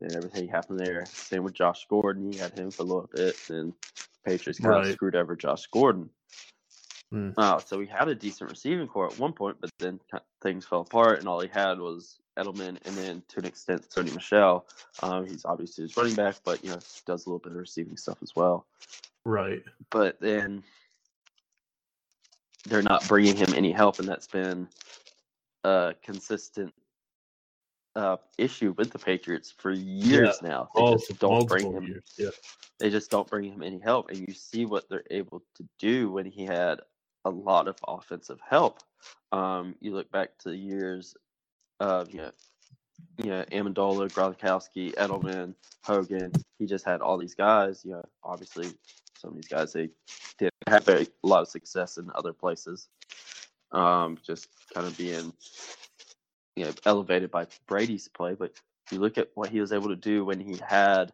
and 0.01 0.15
everything 0.17 0.49
happened 0.49 0.81
there. 0.81 1.05
Same 1.07 1.45
with 1.45 1.55
Josh 1.55 1.87
Gordon, 1.89 2.33
he 2.33 2.39
had 2.39 2.59
him 2.59 2.71
for 2.71 2.83
a 2.83 2.87
little 2.87 3.09
bit, 3.15 3.37
and 3.49 3.73
Patriots 4.25 4.59
kind 4.59 4.85
of 4.85 4.93
screwed 4.93 5.15
over 5.15 5.37
Josh 5.37 5.67
Gordon. 5.69 6.11
Mm. 7.13 7.67
So 7.67 7.81
he 7.81 7.87
had 7.87 8.09
a 8.09 8.15
decent 8.15 8.51
receiving 8.51 8.87
corps 8.87 9.09
at 9.09 9.19
one 9.19 9.33
point, 9.33 9.57
but 9.61 9.71
then 9.79 10.01
things 10.43 10.65
fell 10.65 10.83
apart, 10.83 11.19
and 11.19 11.29
all 11.29 11.41
he 11.41 11.49
had 11.49 11.79
was 11.79 12.19
Edelman, 12.39 12.79
and 12.85 12.95
then 12.97 13.23
to 13.29 13.39
an 13.39 13.45
extent 13.47 13.89
Sony 13.91 14.15
Michel. 14.15 14.67
Um, 15.03 15.27
he's 15.27 15.45
obviously 15.45 15.83
his 15.83 15.97
running 15.97 16.15
back, 16.15 16.37
but 16.45 16.63
you 16.65 16.71
know 16.71 16.79
does 17.07 17.27
a 17.27 17.29
little 17.29 17.41
bit 17.41 17.53
of 17.53 17.59
receiving 17.59 17.97
stuff 17.97 18.19
as 18.23 18.35
well. 18.37 18.67
Right. 19.25 19.63
But 19.91 20.21
then 20.21 20.63
they're 22.69 22.83
not 22.83 23.07
bringing 23.09 23.37
him 23.37 23.55
any 23.55 23.73
help, 23.73 23.99
and 23.99 24.09
that's 24.09 24.27
been 24.27 24.69
a 25.65 25.95
consistent 26.03 26.73
uh, 27.97 28.17
issue 28.39 28.75
with 28.77 28.91
the 28.91 28.99
Patriots 28.99 29.53
for 29.57 29.73
years 29.73 30.41
now. 30.43 30.69
They 30.75 30.83
Multiple, 30.83 31.07
just 31.09 31.21
don't 31.21 31.49
bring 31.49 31.73
him. 31.73 32.03
Yeah. 32.17 32.31
they 32.79 32.91
just 32.91 33.11
don't 33.11 33.29
bring 33.29 33.45
him 33.45 33.63
any 33.63 33.79
help. 33.79 34.11
And 34.11 34.19
you 34.19 34.33
see 34.35 34.65
what 34.65 34.89
they're 34.89 35.05
able 35.11 35.43
to 35.57 35.69
do 35.79 36.11
when 36.11 36.27
he 36.27 36.45
had 36.45 36.81
a 37.25 37.31
lot 37.31 37.69
of 37.69 37.77
offensive 37.87 38.41
help. 38.49 38.81
Um, 39.33 39.75
you 39.81 39.95
look 39.95 40.11
back 40.11 40.39
to 40.41 40.51
the 40.51 40.57
years 40.57 41.15
of 41.81 42.11
you 42.11 42.19
know, 42.19 42.31
you 43.19 43.31
know, 43.31 43.45
Amendola, 43.51 44.13
Gronkowski, 44.13 44.95
Edelman, 44.95 45.55
Hogan. 45.83 46.33
He 46.59 46.67
just 46.67 46.85
had 46.85 47.01
all 47.01 47.19
these 47.19 47.35
guys. 47.35 47.83
You 47.85 47.93
know, 47.93 48.05
obviously 48.23 48.71
some 49.19 49.31
of 49.31 49.37
these 49.37 49.49
guys 49.49 49.73
they 49.73 49.91
did 50.39 50.50
have 50.69 50.89
a 50.89 51.07
lot 51.23 51.43
of 51.43 51.49
success 51.49 51.99
in 51.99 52.11
other 52.15 52.33
places. 52.33 52.89
Um, 53.73 54.19
just 54.27 54.49
kind 54.75 54.87
of 54.87 54.97
being 54.99 55.33
you 56.57 56.67
know 56.67 56.73
elevated 56.87 57.31
by 57.31 57.47
Brady's 57.69 58.09
play, 58.09 58.35
but 58.35 58.53
you 58.91 58.99
look 59.01 59.19
at 59.19 59.31
what 59.35 59.51
he 59.51 59.61
was 59.61 59.73
able 59.73 59.89
to 59.89 59.97
do 59.97 60.25
when 60.25 60.41
he 60.41 60.57
had 60.67 61.13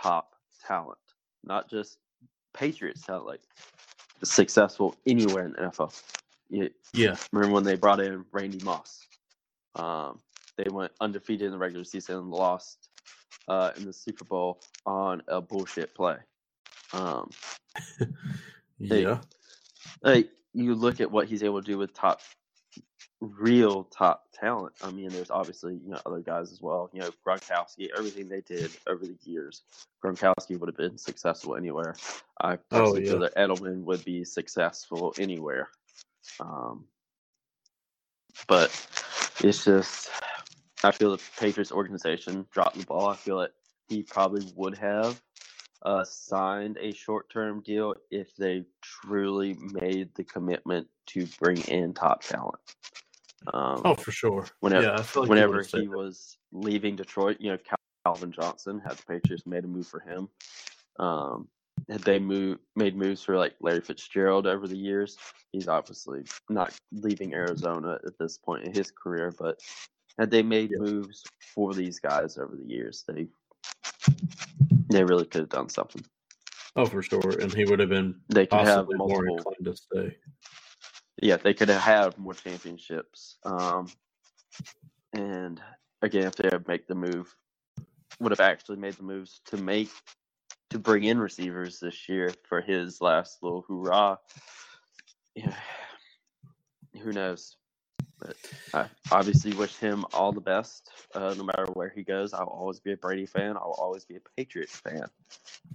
top 0.00 0.34
talent, 0.66 0.98
not 1.44 1.70
just 1.70 1.98
Patriots 2.54 3.02
talent, 3.02 3.26
like 3.26 3.42
successful 4.24 4.96
anywhere 5.06 5.46
in 5.46 5.52
the 5.52 5.58
NFL. 5.58 5.94
You 6.50 6.70
Yeah. 6.94 7.16
remember 7.32 7.54
when 7.54 7.64
they 7.64 7.76
brought 7.76 8.00
in 8.00 8.24
Randy 8.32 8.60
Moss? 8.64 9.06
Um, 9.76 10.20
they 10.58 10.70
went 10.70 10.92
undefeated 11.00 11.46
in 11.46 11.52
the 11.52 11.58
regular 11.58 11.84
season 11.84 12.16
and 12.16 12.30
lost 12.30 12.88
uh, 13.48 13.72
in 13.76 13.86
the 13.86 13.92
Super 13.92 14.24
Bowl 14.24 14.60
on 14.86 15.22
a 15.28 15.40
bullshit 15.40 15.94
play. 15.94 16.16
Um. 16.92 17.30
Yeah. 18.80 19.18
like 20.02 20.30
you 20.52 20.74
look 20.74 21.00
at 21.00 21.10
what 21.10 21.28
he's 21.28 21.42
able 21.42 21.60
to 21.60 21.66
do 21.66 21.78
with 21.78 21.94
top 21.94 22.20
real 23.20 23.84
top 23.84 24.24
talent. 24.32 24.72
I 24.82 24.90
mean, 24.90 25.10
there's 25.10 25.30
obviously 25.30 25.74
you 25.74 25.90
know 25.90 26.00
other 26.06 26.20
guys 26.20 26.52
as 26.52 26.60
well. 26.60 26.90
You 26.92 27.02
know, 27.02 27.10
Gronkowski, 27.26 27.88
everything 27.96 28.28
they 28.28 28.40
did 28.40 28.70
over 28.86 29.04
the 29.04 29.16
years, 29.22 29.62
Gronkowski 30.04 30.58
would 30.58 30.68
have 30.68 30.76
been 30.76 30.98
successful 30.98 31.56
anywhere. 31.56 31.94
I 32.40 32.56
personally 32.56 33.04
feel 33.04 33.20
yeah. 33.20 33.28
that 33.28 33.36
Edelman 33.36 33.84
would 33.84 34.04
be 34.04 34.24
successful 34.24 35.14
anywhere. 35.18 35.68
Um, 36.40 36.86
but 38.48 38.70
it's 39.42 39.64
just, 39.64 40.10
I 40.82 40.90
feel 40.90 41.16
the 41.16 41.22
Patriots 41.38 41.72
organization 41.72 42.46
dropped 42.50 42.78
the 42.78 42.86
ball. 42.86 43.08
I 43.08 43.16
feel 43.16 43.38
that 43.40 43.52
he 43.88 44.02
probably 44.02 44.46
would 44.54 44.78
have 44.78 45.20
uh, 45.82 46.04
signed 46.04 46.76
a 46.80 46.92
short-term 46.92 47.60
deal 47.62 47.94
if 48.10 48.34
they 48.36 48.64
truly 48.82 49.56
made 49.80 50.14
the 50.14 50.24
commitment 50.24 50.86
to 51.06 51.26
bring 51.40 51.58
in 51.62 51.94
top 51.94 52.22
talent. 52.22 52.58
Um, 53.54 53.80
Oh, 53.84 53.94
for 53.94 54.12
sure. 54.12 54.46
Whenever- 54.60 54.86
yeah, 54.86 55.04
like 55.16 55.28
whenever 55.28 55.62
he 55.62 55.88
was 55.88 56.36
leaving 56.52 56.96
Detroit, 56.96 57.38
you 57.40 57.50
know, 57.52 57.58
Calvin 58.04 58.32
Johnson 58.32 58.80
had 58.80 58.96
the 58.98 59.02
Patriots 59.08 59.46
made 59.46 59.64
a 59.64 59.68
move 59.68 59.86
for 59.86 60.00
him. 60.00 60.28
Um, 60.98 61.48
had 61.88 62.02
they 62.02 62.18
moved 62.18 62.60
made 62.76 62.94
moves 62.94 63.22
for 63.22 63.38
like 63.38 63.54
Larry 63.60 63.80
Fitzgerald 63.80 64.46
over 64.46 64.68
the 64.68 64.76
years? 64.76 65.16
He's 65.52 65.66
obviously 65.68 66.22
not 66.50 66.78
leaving 66.92 67.32
Arizona 67.34 67.98
at 68.06 68.18
this 68.18 68.36
point 68.36 68.64
in 68.64 68.74
his 68.74 68.90
career, 68.90 69.32
but 69.38 69.60
had 70.18 70.30
they 70.30 70.42
made 70.42 70.70
Yeah. 70.72 70.78
moves 70.80 71.24
for 71.54 71.72
these 71.72 71.98
guys 71.98 72.36
over 72.36 72.54
the 72.54 72.66
years, 72.68 73.04
they 73.08 73.28
they 74.90 75.04
really 75.04 75.24
could 75.26 75.42
have 75.42 75.48
done 75.48 75.68
something. 75.68 76.04
Oh, 76.76 76.86
for 76.86 77.02
sure. 77.02 77.38
And 77.40 77.52
he 77.52 77.64
would 77.64 77.80
have 77.80 77.88
been 77.88 78.20
They 78.28 78.46
could 78.46 78.60
have 78.60 78.86
possibly 78.86 78.96
more 78.96 79.26
inclined 79.26 79.64
to 79.64 79.76
stay. 79.76 80.16
yeah, 81.20 81.36
they 81.36 81.54
could 81.54 81.68
have 81.68 81.82
had 81.82 82.18
more 82.18 82.34
championships. 82.34 83.38
Um, 83.44 83.88
and 85.12 85.60
again, 86.02 86.26
if 86.26 86.36
they 86.36 86.48
had 86.50 86.66
make 86.68 86.86
the 86.86 86.94
move, 86.94 87.34
would 88.20 88.32
have 88.32 88.40
actually 88.40 88.76
made 88.76 88.94
the 88.94 89.02
moves 89.02 89.40
to 89.46 89.56
make 89.56 89.90
to 90.70 90.78
bring 90.78 91.04
in 91.04 91.18
receivers 91.18 91.80
this 91.80 92.08
year 92.08 92.32
for 92.48 92.60
his 92.60 93.00
last 93.00 93.42
little 93.42 93.64
hoorah. 93.66 94.18
Yeah, 95.34 95.56
who 97.02 97.12
knows? 97.12 97.56
But 98.20 98.36
I 98.74 98.86
obviously 99.10 99.52
wish 99.54 99.76
him 99.76 100.04
all 100.12 100.32
the 100.32 100.40
best. 100.40 100.90
Uh, 101.14 101.34
no 101.36 101.44
matter 101.44 101.66
where 101.72 101.88
he 101.88 102.02
goes, 102.02 102.32
I'll 102.34 102.46
always 102.46 102.78
be 102.78 102.92
a 102.92 102.96
Brady 102.96 103.26
fan. 103.26 103.56
I'll 103.56 103.76
always 103.78 104.04
be 104.04 104.16
a 104.16 104.20
Patriots 104.36 104.76
fan. 104.76 105.06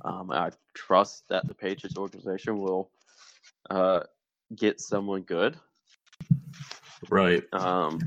Um, 0.03 0.31
I 0.31 0.51
trust 0.73 1.27
that 1.29 1.47
the 1.47 1.55
Patriots 1.55 1.97
organization 1.97 2.59
will 2.59 2.91
uh, 3.69 4.01
get 4.55 4.79
someone 4.79 5.21
good 5.21 5.57
Right. 7.09 7.43
um 7.53 7.99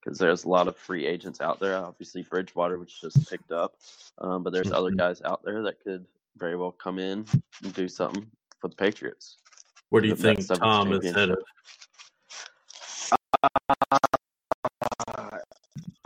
because 0.00 0.18
there's 0.18 0.44
a 0.44 0.48
lot 0.48 0.68
of 0.68 0.76
free 0.76 1.04
agents 1.06 1.40
out 1.40 1.58
there 1.60 1.76
obviously 1.76 2.22
bridgewater 2.22 2.78
which 2.78 3.00
just 3.00 3.28
picked 3.28 3.50
up 3.50 3.74
um, 4.18 4.42
but 4.42 4.52
there's 4.52 4.70
other 4.70 4.90
Mhm. 4.90 4.96
guys 4.98 5.22
out 5.22 5.42
there 5.44 5.62
that 5.62 5.80
could 5.82 6.06
very 6.36 6.56
well 6.56 6.70
come 6.72 6.98
in 6.98 7.26
and 7.62 7.74
do 7.74 7.88
something 7.88 8.30
for 8.60 8.68
the 8.68 8.76
patriots 8.76 9.38
Where 9.90 10.00
do 10.00 10.08
you 10.08 10.14
think 10.16 10.38
best 10.38 10.50
of 10.52 10.60
the 10.60 10.64
Tom 10.64 10.92
is 10.92 11.04
headed? 11.12 11.38
Uh, 13.42 15.38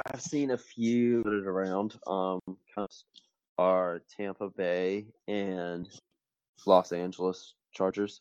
i've 0.07 0.23
seen 0.23 0.51
a 0.53 0.59
few 0.59 1.23
around 1.47 1.99
um 2.07 2.41
kind 2.47 2.89
of 2.89 2.91
are 3.59 4.01
tampa 4.17 4.49
bay 4.49 5.07
and 5.29 5.89
los 6.67 6.93
angeles 6.93 7.55
chargers 7.73 8.21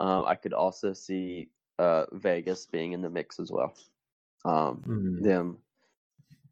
um, 0.00 0.24
i 0.26 0.34
could 0.34 0.52
also 0.52 0.92
see 0.92 1.48
uh, 1.78 2.04
vegas 2.12 2.66
being 2.66 2.92
in 2.92 3.02
the 3.02 3.10
mix 3.10 3.40
as 3.40 3.50
well 3.50 3.74
um, 4.44 4.82
Hmm, 4.84 5.22
them 5.22 5.58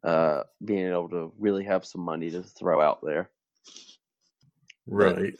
uh, 0.03 0.43
being 0.65 0.89
able 0.89 1.09
to 1.09 1.31
really 1.39 1.63
have 1.63 1.85
some 1.85 2.01
money 2.01 2.29
to 2.31 2.43
throw 2.43 2.81
out 2.81 2.99
there. 3.03 3.29
Right. 4.87 5.33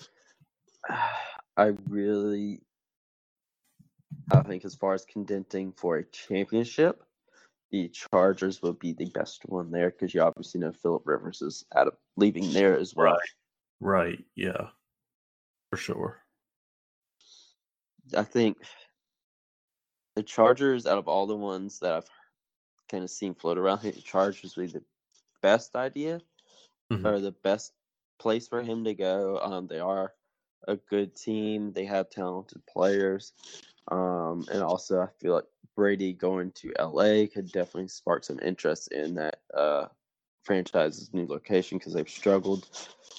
I 1.58 1.74
really, 1.88 2.62
I 4.32 4.42
think 4.42 4.66
as 4.66 4.76
far 4.76 4.94
as 4.94 5.06
contending 5.06 5.72
for 5.74 5.98
a 5.98 6.06
championship, 6.06 7.04
the 7.72 7.90
Chargers 7.90 8.62
would 8.62 8.80
be 8.80 8.94
the 8.94 9.10
best 9.10 9.44
one 9.48 9.72
there 9.72 9.92
because 9.92 10.14
you 10.14 10.22
obviously 10.22 10.62
know 10.62 10.72
Philip 10.72 11.04
Rivers 11.06 11.42
is 11.42 11.66
out 11.76 11.88
of 11.88 11.98
leaving 12.18 12.52
there 12.54 12.78
as 12.78 12.96
well. 12.96 13.14
Right. 13.14 13.30
right. 13.80 14.26
Yeah. 14.36 14.70
For 15.72 15.78
sure. 15.78 16.24
I 18.16 18.24
think 18.24 18.58
the 20.16 20.24
Chargers, 20.24 20.86
out 20.86 20.98
of 20.98 21.08
all 21.08 21.26
the 21.28 21.36
ones 21.36 21.80
that 21.80 21.94
I've 21.94 22.10
kind 22.90 23.04
of 23.04 23.10
seen 23.10 23.36
float 23.36 23.58
around, 23.58 23.82
the 23.84 23.92
Chargers 23.94 24.56
would 24.56 24.68
be 24.74 24.80
the 24.80 24.86
best 25.42 25.76
idea 25.76 26.22
Mhm. 26.92 27.06
or 27.06 27.20
the 27.20 27.32
best 27.32 27.74
place 28.20 28.48
for 28.48 28.62
him 28.62 28.84
to 28.86 28.94
go. 28.94 29.40
Um, 29.40 29.68
they 29.68 29.80
are 29.80 30.14
a 30.68 30.76
good 30.76 31.16
team. 31.16 31.72
They 31.74 31.86
have 31.86 32.10
talented 32.10 32.66
players, 32.66 33.34
um, 33.90 34.46
and 34.52 34.62
also 34.62 35.02
I 35.02 35.08
feel 35.20 35.36
like 35.36 35.46
Brady 35.76 36.14
going 36.14 36.52
to 36.52 36.74
LA 36.80 37.28
could 37.28 37.52
definitely 37.52 37.88
spark 37.88 38.24
some 38.24 38.40
interest 38.42 38.92
in 38.92 39.16
that 39.16 39.40
uh, 39.54 39.88
franchise's 40.44 41.14
new 41.14 41.26
location 41.26 41.78
because 41.78 41.94
they've 41.94 42.10
struggled 42.10 42.68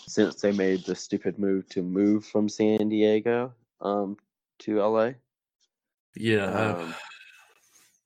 since 0.06 0.36
they 0.40 0.52
made 0.52 0.84
the 0.84 0.94
stupid 0.94 1.38
move 1.38 1.68
to 1.70 1.82
move 1.82 2.24
from 2.26 2.48
San 2.48 2.88
Diego 2.88 3.52
um, 3.80 4.16
to 4.60 4.80
LA. 4.80 5.12
Yeah, 6.14 6.44
Um, 6.46 6.94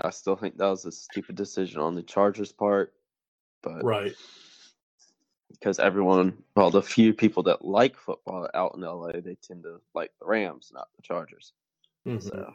I 0.02 0.10
still 0.10 0.36
think 0.36 0.56
that 0.56 0.68
was 0.68 0.84
a 0.84 0.92
stupid 0.92 1.36
decision 1.36 1.80
on 1.80 1.94
the 1.94 2.02
Chargers' 2.02 2.52
part, 2.52 2.94
but 3.62 3.84
right. 3.84 4.14
Because 5.50 5.78
everyone, 5.78 6.42
well, 6.54 6.70
the 6.70 6.82
few 6.82 7.12
people 7.14 7.42
that 7.44 7.64
like 7.64 7.96
football 7.96 8.48
out 8.54 8.74
in 8.74 8.82
LA, 8.82 9.12
they 9.12 9.36
tend 9.36 9.62
to 9.64 9.80
like 9.94 10.12
the 10.20 10.26
Rams, 10.26 10.70
not 10.72 10.88
the 10.96 11.02
Chargers. 11.02 11.52
Mhm. 12.06 12.22
So 12.22 12.54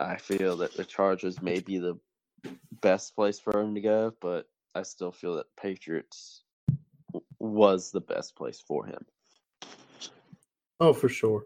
I 0.00 0.16
feel 0.16 0.56
that 0.58 0.74
the 0.74 0.84
Chargers 0.84 1.40
may 1.40 1.60
be 1.60 1.78
the 1.78 1.98
best 2.80 3.14
place 3.14 3.38
for 3.38 3.58
him 3.60 3.74
to 3.74 3.80
go, 3.80 4.12
but 4.20 4.48
I 4.74 4.82
still 4.82 5.12
feel 5.12 5.36
that 5.36 5.46
Patriots 5.56 6.42
w- 7.12 7.24
was 7.38 7.90
the 7.90 8.00
best 8.00 8.34
place 8.36 8.60
for 8.60 8.84
him. 8.86 9.04
Oh, 10.80 10.92
for 10.92 11.08
sure. 11.08 11.44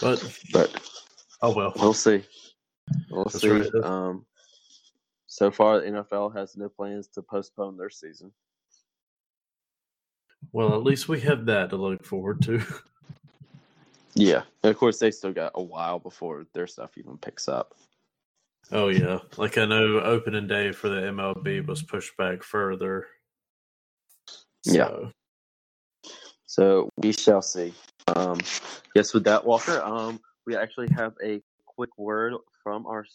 But 0.00 0.38
But 0.52 0.90
oh 1.40 1.54
well. 1.54 1.72
we'll 1.76 1.94
see. 1.94 2.24
We'll 3.08 3.24
That's 3.24 3.40
see. 3.40 3.50
right. 3.50 3.74
Um, 3.84 4.26
so 5.32 5.50
far, 5.50 5.80
the 5.80 5.86
NFL 5.86 6.36
has 6.36 6.58
no 6.58 6.68
plans 6.68 7.08
to 7.14 7.22
postpone 7.22 7.78
their 7.78 7.88
season. 7.88 8.32
Well, 10.52 10.74
at 10.74 10.82
least 10.82 11.08
we 11.08 11.22
have 11.22 11.46
that 11.46 11.70
to 11.70 11.76
look 11.76 12.04
forward 12.04 12.42
to. 12.42 12.62
Yeah, 14.14 14.42
and 14.62 14.70
of 14.70 14.76
course, 14.76 14.98
they 14.98 15.10
still 15.10 15.32
got 15.32 15.52
a 15.54 15.62
while 15.62 15.98
before 15.98 16.44
their 16.52 16.66
stuff 16.66 16.98
even 16.98 17.16
picks 17.16 17.48
up. 17.48 17.74
Oh 18.70 18.88
yeah, 18.88 19.20
like 19.38 19.56
I 19.56 19.64
know 19.64 20.00
opening 20.00 20.46
day 20.46 20.70
for 20.70 20.90
the 20.90 21.00
MLB 21.00 21.66
was 21.66 21.82
pushed 21.82 22.14
back 22.18 22.42
further. 22.42 23.06
Yeah. 24.66 24.88
So, 24.88 25.12
So 26.44 26.90
we 26.98 27.12
shall 27.12 27.40
see. 27.40 27.72
Um, 28.14 28.38
yes, 28.94 29.14
with 29.14 29.24
that, 29.24 29.46
Walker, 29.46 29.80
um, 29.82 30.20
we 30.46 30.56
actually 30.56 30.90
have 30.94 31.14
a 31.24 31.40
quick 31.64 31.96
word 31.96 32.34
from 32.62 32.84
our 32.84 33.06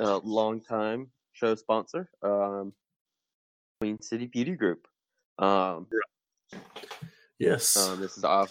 uh, 0.00 0.20
longtime 0.24 1.10
show 1.34 1.54
sponsor, 1.54 2.08
um, 2.22 2.72
Queen 3.80 4.00
City 4.00 4.26
Beauty 4.26 4.52
Group. 4.52 4.86
Um, 5.38 5.88
yes. 7.38 7.76
um, 7.76 8.00
this 8.00 8.16
is 8.16 8.24
ob- 8.24 8.48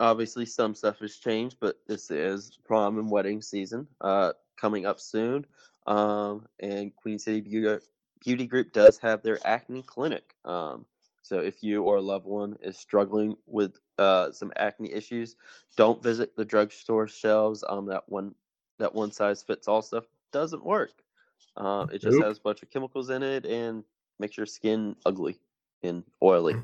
obviously 0.00 0.44
some 0.44 0.74
stuff 0.74 0.98
has 0.98 1.16
changed, 1.16 1.56
but 1.60 1.76
this 1.86 2.10
is 2.10 2.58
prom 2.64 2.98
and 2.98 3.10
wedding 3.10 3.40
season 3.40 3.86
uh, 4.00 4.32
coming 4.60 4.84
up 4.84 5.00
soon. 5.00 5.46
Um, 5.86 6.46
and 6.60 6.94
Queen 6.94 7.18
City 7.18 7.40
Beauty, 7.40 7.84
Beauty 8.22 8.46
Group 8.46 8.72
does 8.72 8.98
have 8.98 9.22
their 9.22 9.38
acne 9.46 9.82
clinic. 9.82 10.34
Um, 10.44 10.84
so 11.22 11.38
if 11.38 11.62
you 11.62 11.84
or 11.84 11.96
a 11.96 12.02
loved 12.02 12.26
one 12.26 12.56
is 12.60 12.76
struggling 12.76 13.36
with 13.46 13.78
uh, 13.98 14.32
some 14.32 14.52
acne 14.56 14.92
issues, 14.92 15.36
don't 15.76 16.02
visit 16.02 16.34
the 16.36 16.44
drugstore 16.44 17.06
shelves. 17.06 17.62
Um, 17.68 17.86
that 17.86 18.04
one 18.08 18.34
that 18.78 18.94
one 18.94 19.10
size 19.10 19.42
fits 19.42 19.68
all 19.68 19.82
stuff 19.82 20.04
doesn't 20.32 20.64
work. 20.64 20.92
Uh, 21.56 21.86
it 21.92 22.00
just 22.00 22.18
Nope. 22.18 22.24
has 22.26 22.38
a 22.38 22.42
bunch 22.42 22.62
of 22.62 22.70
chemicals 22.70 23.10
in 23.10 23.22
it 23.22 23.44
and 23.46 23.84
makes 24.18 24.36
your 24.36 24.46
skin 24.46 24.96
ugly 25.06 25.38
and 25.82 26.04
oily. 26.22 26.56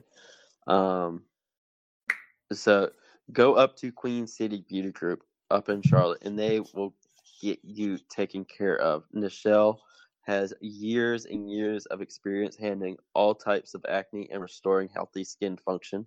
Um, 0.67 1.23
so 2.53 2.91
go 3.33 3.55
up 3.55 3.77
to 3.77 3.93
Queen 3.93 4.27
City 4.27 4.65
Beauty 4.69 4.93
Group 4.93 5.23
up 5.51 5.69
in 5.69 5.83
Charlotte, 5.83 6.23
and 6.23 6.39
they 6.39 6.61
will 6.61 6.95
get 7.41 7.59
you 7.63 7.99
taken 8.09 8.45
care 8.45 8.79
of. 8.79 9.05
Nichelle 9.15 9.79
has 10.23 10.55
years 10.61 11.27
and 11.27 11.51
years 11.51 11.87
of 11.87 12.01
experience 12.01 12.57
handling 12.57 12.97
all 13.15 13.35
types 13.35 13.75
of 13.75 13.85
acne 13.89 14.29
and 14.31 14.41
restoring 14.41 14.89
healthy 14.89 15.25
skin 15.25 15.57
function. 15.57 16.07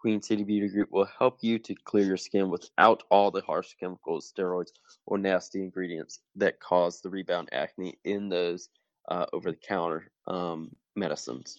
Queen 0.00 0.22
City 0.22 0.44
Beauty 0.44 0.68
Group 0.68 0.92
will 0.92 1.08
help 1.18 1.38
you 1.40 1.58
to 1.58 1.74
clear 1.84 2.04
your 2.04 2.16
skin 2.16 2.50
without 2.50 3.02
all 3.10 3.30
the 3.30 3.42
harsh 3.42 3.74
chemicals, 3.78 4.32
steroids, 4.32 4.70
or 5.06 5.18
nasty 5.18 5.60
ingredients 5.60 6.20
that 6.36 6.60
cause 6.60 7.00
the 7.00 7.10
rebound 7.10 7.48
acne 7.52 7.98
in 8.04 8.28
those 8.28 8.68
uh, 9.08 9.26
over 9.32 9.50
the 9.50 9.56
counter 9.56 10.10
um, 10.26 10.70
medicines. 10.94 11.58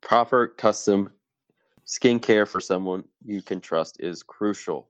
Proper 0.00 0.46
custom 0.46 1.10
skincare 1.86 2.46
for 2.46 2.60
someone 2.60 3.02
you 3.24 3.42
can 3.42 3.60
trust 3.60 3.96
is 4.00 4.22
crucial. 4.22 4.88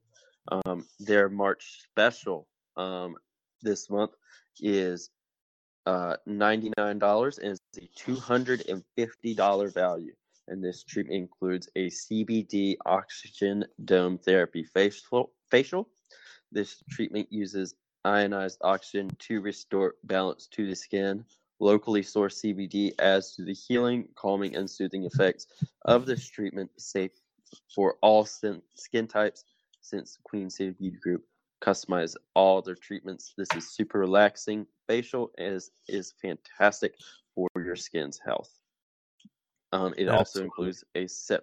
Um, 0.51 0.87
their 0.99 1.29
March 1.29 1.83
special 1.91 2.49
um, 2.77 3.17
this 3.63 3.89
month 3.89 4.13
is 4.61 5.11
uh, 5.87 6.17
$99 6.29 7.39
and 7.39 7.59
it's 7.73 7.79
a 7.79 8.11
$250 8.11 9.75
value. 9.75 10.13
And 10.49 10.65
this 10.65 10.85
treatment 10.85 11.21
includes 11.23 11.69
a 11.77 11.89
CBD 11.89 12.77
oxygen 12.87 13.65
dome 13.85 14.19
therapy 14.19 14.65
facial. 14.65 15.89
This 16.51 16.83
treatment 16.91 17.29
uses 17.31 17.75
ionized 18.05 18.59
oxygen 18.63 19.11
to 19.19 19.41
restore 19.41 19.97
balance 20.05 20.47
to 20.49 20.67
the 20.67 20.75
skin. 20.75 21.25
Locally 21.61 22.03
sourced 22.03 22.45
CBD 22.45 22.93
adds 22.99 23.35
to 23.35 23.45
the 23.45 23.53
healing, 23.53 24.09
calming, 24.15 24.57
and 24.57 24.71
soothing 24.71 25.05
effects 25.05 25.47
of 25.85 26.07
this 26.07 26.27
treatment, 26.27 26.71
safe 26.79 27.11
for 27.75 27.97
all 28.01 28.25
skin, 28.25 28.63
types. 29.09 29.45
Since 29.81 30.19
Queen 30.25 30.49
Beauty 30.59 30.97
Group 31.03 31.25
customize 31.63 32.15
all 32.35 32.63
their 32.63 32.75
treatments, 32.75 33.35
this 33.37 33.49
is 33.57 33.71
super 33.71 33.99
relaxing. 33.99 34.67
Facial 34.87 35.31
is 35.39 35.71
is 35.89 36.15
fantastic 36.21 36.95
for 37.35 37.49
your 37.57 37.77
skin's 37.77 38.19
health. 38.19 38.51
Um, 39.73 39.95
it 39.97 40.09
also 40.09 40.43
includes 40.43 40.85
a 40.95 41.07
set. 41.07 41.43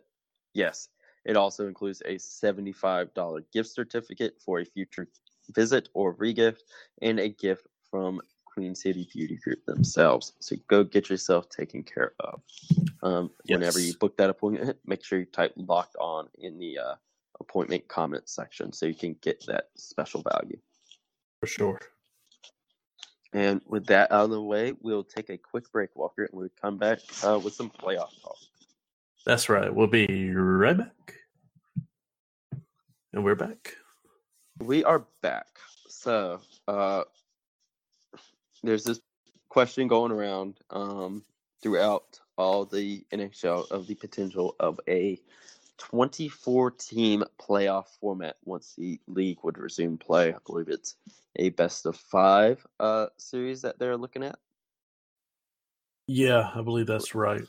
Yes, 0.53 0.89
it 1.25 1.37
also 1.37 1.67
includes 1.67 2.01
a 2.05 2.17
seventy-five 2.17 3.13
dollar 3.13 3.41
gift 3.53 3.69
certificate 3.69 4.35
for 4.43 4.59
a 4.59 4.65
future 4.65 5.07
visit 5.51 5.89
or 5.93 6.15
regift, 6.15 6.61
and 7.01 7.19
a 7.19 7.29
gift 7.29 7.67
from 7.91 8.21
Queen 8.45 8.73
City 8.73 9.07
Beauty 9.13 9.37
Group 9.43 9.63
themselves. 9.65 10.33
So 10.39 10.55
go 10.67 10.83
get 10.83 11.09
yourself 11.09 11.49
taken 11.49 11.83
care 11.83 12.13
of. 12.19 12.41
Um, 13.03 13.29
Whenever 13.47 13.79
you 13.79 13.93
book 13.99 14.17
that 14.17 14.29
appointment, 14.29 14.77
make 14.85 15.03
sure 15.03 15.19
you 15.19 15.25
type 15.25 15.53
locked 15.57 15.95
on 15.99 16.29
in 16.35 16.57
the 16.57 16.79
uh, 16.79 16.95
appointment 17.39 17.87
comment 17.87 18.27
section 18.29 18.71
so 18.71 18.85
you 18.85 18.95
can 18.95 19.15
get 19.21 19.45
that 19.47 19.69
special 19.75 20.23
value. 20.23 20.57
for 21.41 21.47
sure. 21.47 21.79
And 23.35 23.59
with 23.67 23.85
that 23.87 24.13
out 24.13 24.23
of 24.23 24.29
the 24.29 24.41
way, 24.41 24.71
we'll 24.81 25.03
take 25.03 25.29
a 25.29 25.37
quick 25.37 25.69
break, 25.69 25.93
Walker, 25.93 26.23
and 26.23 26.31
we'll 26.31 26.47
come 26.61 26.77
back 26.77 26.99
uh, 27.21 27.37
with 27.43 27.53
some 27.53 27.69
playoff 27.69 28.21
talk. 28.23 28.37
That's 29.25 29.49
right. 29.49 29.75
We'll 29.75 29.87
be 29.87 30.31
right 30.33 30.77
back. 30.77 31.15
And 33.11 33.25
we're 33.25 33.35
back. 33.35 33.75
We 34.59 34.85
are 34.85 35.05
back. 35.21 35.47
So, 35.89 36.39
uh, 36.69 37.03
there's 38.63 38.85
this 38.85 39.01
question 39.49 39.89
going 39.89 40.13
around 40.13 40.61
um, 40.69 41.25
throughout 41.61 42.17
all 42.37 42.63
the 42.63 43.05
NHL 43.11 43.69
of 43.69 43.85
the 43.87 43.95
potential 43.95 44.55
of 44.61 44.79
a 44.87 45.19
24 45.77 46.71
team 46.71 47.23
playoff 47.39 47.87
format 47.99 48.37
once 48.43 48.73
the 48.77 48.99
league 49.07 49.37
would 49.43 49.57
resume 49.57 49.97
play. 49.97 50.33
I 50.33 50.37
believe 50.45 50.69
it's 50.69 50.95
a 51.37 51.49
best 51.49 51.85
of 51.85 51.95
five 51.95 52.65
uh, 52.79 53.07
series 53.17 53.61
that 53.63 53.77
they're 53.79 53.97
looking 53.97 54.23
at. 54.23 54.37
Yeah, 56.07 56.51
I 56.53 56.61
believe 56.61 56.87
that's 56.87 57.15
right. 57.15 57.45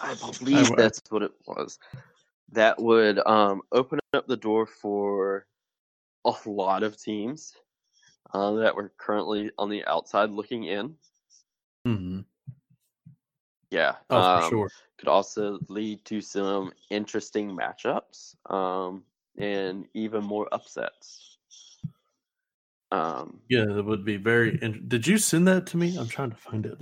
I 0.00 0.14
believe 0.38 0.70
I- 0.72 0.74
that's 0.76 1.02
what 1.10 1.22
it 1.22 1.32
was. 1.46 1.78
That 2.52 2.80
would 2.80 3.18
um, 3.26 3.62
open 3.72 3.98
up 4.12 4.26
the 4.26 4.36
door 4.36 4.66
for 4.66 5.46
a 6.24 6.32
lot 6.46 6.82
of 6.82 7.00
teams 7.00 7.54
uh, 8.34 8.52
that 8.52 8.76
were 8.76 8.92
currently 8.98 9.50
on 9.58 9.70
the 9.70 9.84
outside 9.86 10.30
looking 10.30 10.64
in. 10.64 10.94
hmm 11.84 12.20
Yeah. 13.72 13.94
Oh, 14.10 14.20
for 14.20 14.44
um, 14.44 14.50
sure. 14.50 14.70
Could 14.98 15.08
also 15.08 15.58
lead 15.68 16.04
to 16.04 16.20
some 16.20 16.72
interesting 16.90 17.56
matchups 17.56 18.36
um, 18.52 19.02
and 19.38 19.86
even 19.94 20.22
more 20.22 20.46
upsets. 20.52 21.38
Um, 22.92 23.40
Yeah, 23.48 23.64
that 23.64 23.84
would 23.84 24.04
be 24.04 24.18
very. 24.18 24.58
In- 24.60 24.84
Did 24.86 25.06
you 25.06 25.16
send 25.16 25.48
that 25.48 25.66
to 25.68 25.78
me? 25.78 25.96
I'm 25.96 26.06
trying 26.06 26.30
to 26.30 26.36
find 26.36 26.66
it. 26.66 26.78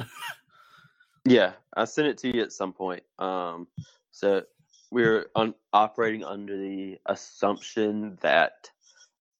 Yeah, 1.26 1.52
I 1.76 1.84
sent 1.84 2.08
it 2.08 2.18
to 2.18 2.34
you 2.34 2.42
at 2.42 2.50
some 2.50 2.72
point. 2.72 3.02
Um, 3.18 3.68
so 4.10 4.42
we're 4.90 5.26
on 5.36 5.54
operating 5.72 6.24
under 6.24 6.56
the 6.56 6.98
assumption 7.06 8.18
that 8.22 8.70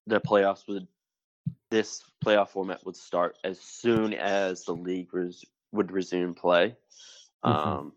the 0.07 0.21
playoffs 0.21 0.69
would 0.69 0.87
this 1.71 2.03
playoff 2.25 2.51
format 2.51 2.85
would 2.85 2.97
start 2.97 3.39
as 3.45 3.59
soon 3.61 4.13
as 4.13 4.65
the 4.65 4.75
league 4.75 5.13
res, 5.15 5.45
would 5.73 5.91
resume 5.91 6.35
play. 6.35 6.77
Mhm. 7.45 7.49
Um, 7.51 7.93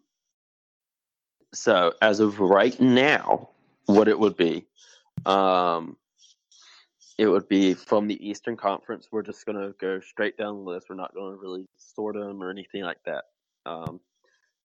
so 1.54 1.94
as 2.02 2.20
of 2.20 2.40
right 2.40 2.80
now, 2.80 3.50
what 3.86 4.08
it 4.08 4.18
would 4.18 4.36
be, 4.38 4.68
Um, 5.26 5.98
it 7.18 7.28
would 7.28 7.48
be 7.48 7.74
from 7.76 8.08
the 8.08 8.28
Eastern 8.28 8.58
Conference. 8.58 9.10
We're 9.12 9.22
just 9.22 9.46
going 9.46 9.58
to 9.58 9.74
go 9.78 10.00
straight 10.00 10.36
down 10.38 10.56
the 10.56 10.62
list. 10.72 10.90
We're 10.90 10.96
not 10.96 11.14
going 11.14 11.34
to 11.34 11.40
really 11.40 11.68
sort 11.78 12.16
them 12.16 12.44
or 12.44 12.50
anything 12.50 12.84
like 12.84 13.02
that. 13.04 13.26
Um, 13.66 14.02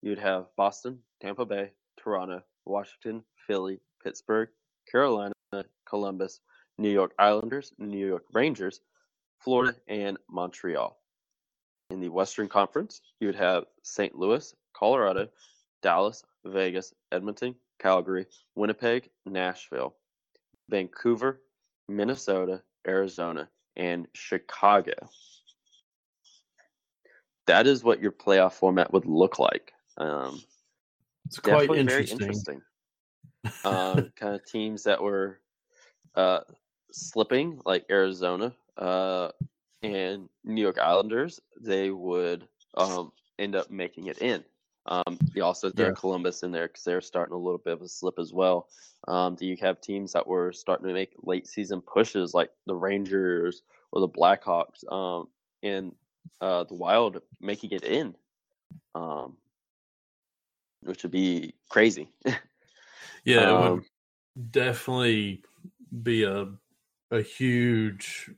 you'd 0.02 0.20
have 0.20 0.56
Boston, 0.56 1.04
Tampa 1.20 1.46
Bay, 1.46 1.74
Toronto, 1.98 2.44
Washington, 2.66 3.26
Philly, 3.48 3.82
Pittsburgh, 4.04 4.50
Carolina, 4.90 5.34
Columbus, 5.86 6.42
New 6.78 6.92
York 6.92 7.14
Islanders, 7.18 7.74
New 7.80 8.08
York 8.08 8.26
Rangers, 8.32 8.82
Florida, 9.40 9.76
and 9.88 10.18
Montreal. 10.30 11.02
In 11.90 12.00
the 12.00 12.10
Western 12.10 12.48
Conference, 12.48 13.02
you 13.20 13.28
would 13.28 13.36
have 13.36 13.66
St. 13.82 14.16
Louis, 14.16 14.56
Colorado, 14.78 15.30
Dallas, 15.82 16.24
Vegas, 16.46 16.94
Edmonton, 17.12 17.56
Calgary, 17.80 18.26
Winnipeg, 18.56 19.10
Nashville, 19.26 19.96
Vancouver, 20.70 21.42
Minnesota, 21.88 22.62
Arizona, 22.88 23.50
and 23.76 24.08
Chicago. 24.14 24.94
That 27.48 27.68
is 27.68 27.84
what 27.84 28.02
your 28.02 28.12
playoff 28.12 28.54
format 28.54 28.92
would 28.92 29.06
look 29.06 29.38
like. 29.38 29.72
Um, 29.98 30.42
It's 31.28 31.40
quite 31.40 31.70
interesting. 31.70 32.20
interesting. 32.20 32.62
uh, 33.64 34.02
kind 34.16 34.36
of 34.36 34.46
teams 34.46 34.84
that 34.84 35.02
were 35.02 35.40
uh, 36.16 36.40
slipping, 36.92 37.62
like 37.66 37.86
Arizona 37.92 38.54
uh, 38.78 39.30
and 39.84 40.28
New 40.44 40.62
York 40.62 40.80
Islanders, 40.80 41.40
they 41.62 41.92
would 41.92 42.48
um, 42.76 43.12
end 43.38 43.56
up 43.56 43.70
making 43.70 44.08
it 44.08 44.18
in. 44.20 44.44
Um, 44.88 45.18
you 45.34 45.44
also 45.44 45.70
throw 45.72 45.88
Yeah. 45.88 45.92
Columbus 45.92 46.44
in 46.44 46.52
there 46.52 46.68
because 46.68 46.84
they're 46.84 47.02
starting 47.02 47.34
a 47.34 47.38
little 47.40 47.58
bit 47.58 47.74
of 47.74 47.82
a 47.82 47.88
slip 47.88 48.20
as 48.20 48.34
well. 48.34 48.68
Um, 49.08 49.36
do 49.36 49.46
you 49.46 49.58
have 49.62 49.82
teams 49.82 50.14
that 50.14 50.28
were 50.28 50.52
starting 50.52 50.88
to 50.88 50.94
make 50.94 51.14
late 51.24 51.48
season 51.48 51.82
pushes 51.82 52.34
like 52.34 52.52
the 52.68 52.76
Rangers 52.76 53.64
or 53.92 54.02
the 54.02 54.10
Blackhawks 54.10 54.90
um, 54.92 55.28
and 55.64 55.96
uh, 56.42 56.64
the 56.66 56.76
Wild 56.76 57.22
making 57.40 57.72
it 57.72 57.84
in? 57.84 58.16
Um, 58.94 59.38
which 60.82 61.04
would 61.04 61.12
be 61.12 61.54
crazy. 61.70 62.12
Yeah, 63.24 63.50
it 63.50 63.58
would 63.58 63.84
Um, 63.84 63.86
definitely 64.52 65.44
be 66.04 66.24
a 66.24 66.54
a 67.12 67.22
huge 67.22 68.32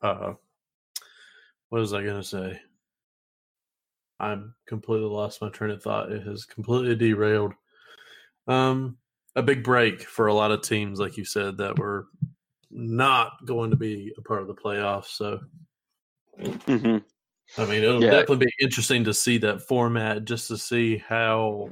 uh 0.00 0.34
what 1.68 1.80
was 1.80 1.92
I 1.92 2.02
gonna 2.04 2.22
say? 2.24 2.60
I'm 4.22 4.54
completely 4.66 5.08
lost 5.08 5.42
my 5.42 5.48
train 5.50 5.72
of 5.72 5.82
thought. 5.82 6.12
It 6.12 6.22
has 6.26 6.44
completely 6.44 6.94
derailed. 6.96 7.52
Um 8.46 8.96
a 9.34 9.42
big 9.42 9.64
break 9.64 10.02
for 10.02 10.26
a 10.26 10.34
lot 10.34 10.50
of 10.50 10.60
teams, 10.62 11.00
like 11.00 11.16
you 11.16 11.24
said, 11.24 11.56
that 11.58 11.78
were 11.78 12.06
not 12.70 13.32
going 13.46 13.70
to 13.70 13.76
be 13.76 14.12
a 14.18 14.22
part 14.22 14.42
of 14.42 14.46
the 14.46 14.54
playoffs. 14.54 15.06
So 15.06 15.40
mhm. 16.38 17.02
I 17.58 17.64
mean 17.66 17.82
it'll 17.82 18.02
Yeah. 18.02 18.10
definitely 18.10 18.46
be 18.46 18.52
interesting 18.60 19.04
to 19.04 19.14
see 19.14 19.38
that 19.38 19.62
format 19.62 20.24
just 20.24 20.48
to 20.48 20.56
see 20.58 20.98
how 20.98 21.70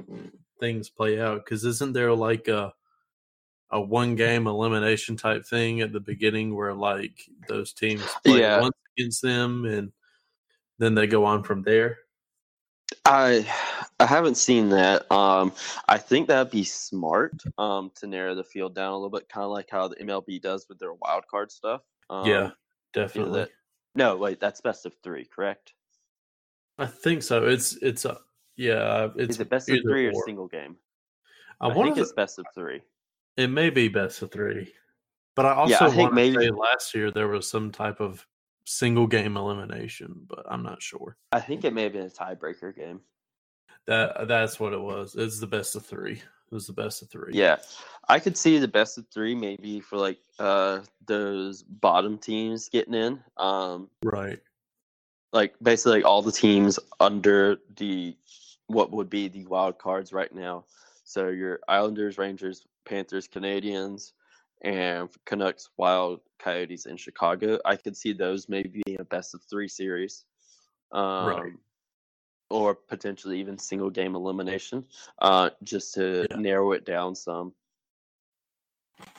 things 0.59 0.89
play 0.89 1.19
out. 1.21 1.45
Cause 1.45 1.63
isn't 1.65 1.93
there 1.93 2.13
like 2.13 2.47
a 2.47 2.73
a 3.73 3.79
one 3.79 4.15
game 4.15 4.47
elimination 4.47 5.15
type 5.15 5.45
thing 5.45 5.79
at 5.79 5.93
the 5.93 5.99
beginning 5.99 6.53
where 6.53 6.73
like 6.73 7.23
those 7.47 7.71
teams 7.73 8.03
play 8.25 8.39
Yeah. 8.39 8.59
once 8.59 8.75
against 8.97 9.21
them 9.21 9.65
and 9.65 9.91
then 10.77 10.93
they 10.93 11.07
go 11.07 11.23
on 11.25 11.43
from 11.43 11.63
there. 11.63 11.99
I 13.05 13.47
I 13.99 14.05
haven't 14.05 14.35
seen 14.35 14.69
that. 14.69 15.11
Um, 15.11 15.51
I 15.87 15.97
think 15.97 16.27
that'd 16.27 16.51
be 16.51 16.63
smart 16.63 17.33
um, 17.57 17.91
to 17.95 18.07
narrow 18.07 18.35
the 18.35 18.43
field 18.43 18.75
down 18.75 18.91
a 18.91 18.95
little 18.95 19.09
bit, 19.09 19.29
kind 19.29 19.45
of 19.45 19.51
like 19.51 19.69
how 19.69 19.87
the 19.87 19.95
MLB 19.97 20.41
does 20.41 20.67
with 20.69 20.79
their 20.79 20.93
wild 20.93 21.27
card 21.29 21.51
stuff. 21.51 21.81
Um, 22.09 22.27
yeah, 22.27 22.51
definitely. 22.93 23.39
that- 23.41 23.49
no, 23.93 24.15
wait, 24.15 24.39
that's 24.39 24.61
best 24.61 24.85
of 24.85 24.95
three, 25.03 25.25
correct? 25.25 25.73
I 26.77 26.85
think 26.85 27.23
so. 27.23 27.45
It's 27.45 27.75
it's 27.81 28.05
a 28.05 28.19
yeah. 28.55 29.09
It's 29.15 29.35
Is 29.35 29.41
it 29.41 29.49
best 29.49 29.69
of 29.69 29.79
three 29.81 30.07
or 30.07 30.13
or. 30.13 30.23
single 30.25 30.47
game? 30.47 30.77
I, 31.59 31.67
I, 31.69 31.73
think 31.73 31.97
it's 31.97 32.13
best 32.13 32.39
of 32.39 32.45
three. 32.55 32.81
It 33.37 33.49
may 33.49 33.69
be 33.69 33.87
best 33.87 34.21
of 34.21 34.31
three, 34.31 34.73
but 35.35 35.45
I 35.45 35.53
also 35.53 35.71
Yeah, 35.73 35.87
I 35.87 35.89
think 35.95 36.13
maybe- 36.13 36.37
say 36.37 36.49
last 36.49 36.95
year 36.95 37.11
there 37.11 37.27
was 37.27 37.49
some 37.49 37.71
type 37.71 37.99
of 37.99 38.25
single 38.65 39.07
game 39.07 39.37
elimination, 39.37 40.25
but 40.27 40.45
I'm 40.49 40.63
not 40.63 40.81
sure. 40.81 41.17
I 41.31 41.39
think 41.39 41.63
it 41.63 41.73
may 41.73 41.83
have 41.83 41.93
been 41.93 42.05
a 42.05 42.09
tiebreaker 42.09 42.75
game. 42.75 43.01
That 43.87 44.27
that's 44.27 44.59
what 44.59 44.73
it 44.73 44.81
was. 44.81 45.15
It's 45.15 45.39
the 45.39 45.47
best 45.47 45.75
of 45.75 45.85
three. 45.85 46.13
It 46.13 46.53
was 46.55 46.67
the 46.67 46.73
best 46.73 47.01
of 47.01 47.09
three. 47.09 47.33
Yeah, 47.33 47.57
I 48.09 48.19
could 48.19 48.37
see 48.37 48.57
the 48.59 48.67
best 48.67 48.97
of 48.97 49.07
three 49.07 49.33
maybe 49.33 49.79
for 49.79 49.97
like 49.97 50.19
uh, 50.37 50.81
those 51.07 51.63
bottom 51.63 52.17
teams 52.17 52.69
getting 52.69 52.93
in. 52.93 53.23
Um, 53.37 53.89
Right. 54.03 54.39
like 55.33 55.55
basically 55.63 55.99
like 55.99 56.05
all 56.05 56.21
the 56.21 56.31
teams 56.31 56.77
under 56.99 57.57
the 57.77 58.15
what 58.67 58.91
would 58.91 59.09
be 59.09 59.27
the 59.29 59.45
wild 59.47 59.77
cards 59.79 60.13
right 60.13 60.33
now. 60.33 60.65
So 61.03 61.29
your 61.29 61.59
Islanders, 61.67 62.17
Rangers, 62.17 62.65
Panthers, 62.85 63.27
Canadiens, 63.27 64.11
and 64.61 65.09
Canucks, 65.25 65.69
Wild, 65.77 66.21
Coyotes, 66.41 66.85
and 66.85 66.99
Chicago. 66.99 67.59
I 67.65 67.75
could 67.75 67.95
see 67.95 68.13
those 68.13 68.49
maybe 68.49 68.81
being 68.85 68.99
a 68.99 69.05
best 69.05 69.33
of 69.33 69.41
three 69.49 69.67
series, 69.67 70.25
um, 70.91 71.59
or 72.49 72.75
potentially 72.75 73.39
even 73.39 73.57
single 73.57 73.89
game 73.89 74.15
elimination, 74.15 74.85
uh, 75.19 75.51
just 75.63 75.93
to 75.95 76.27
Yeah. 76.29 76.37
narrow 76.37 76.71
it 76.73 76.85
down 76.85 77.15
some. 77.15 77.53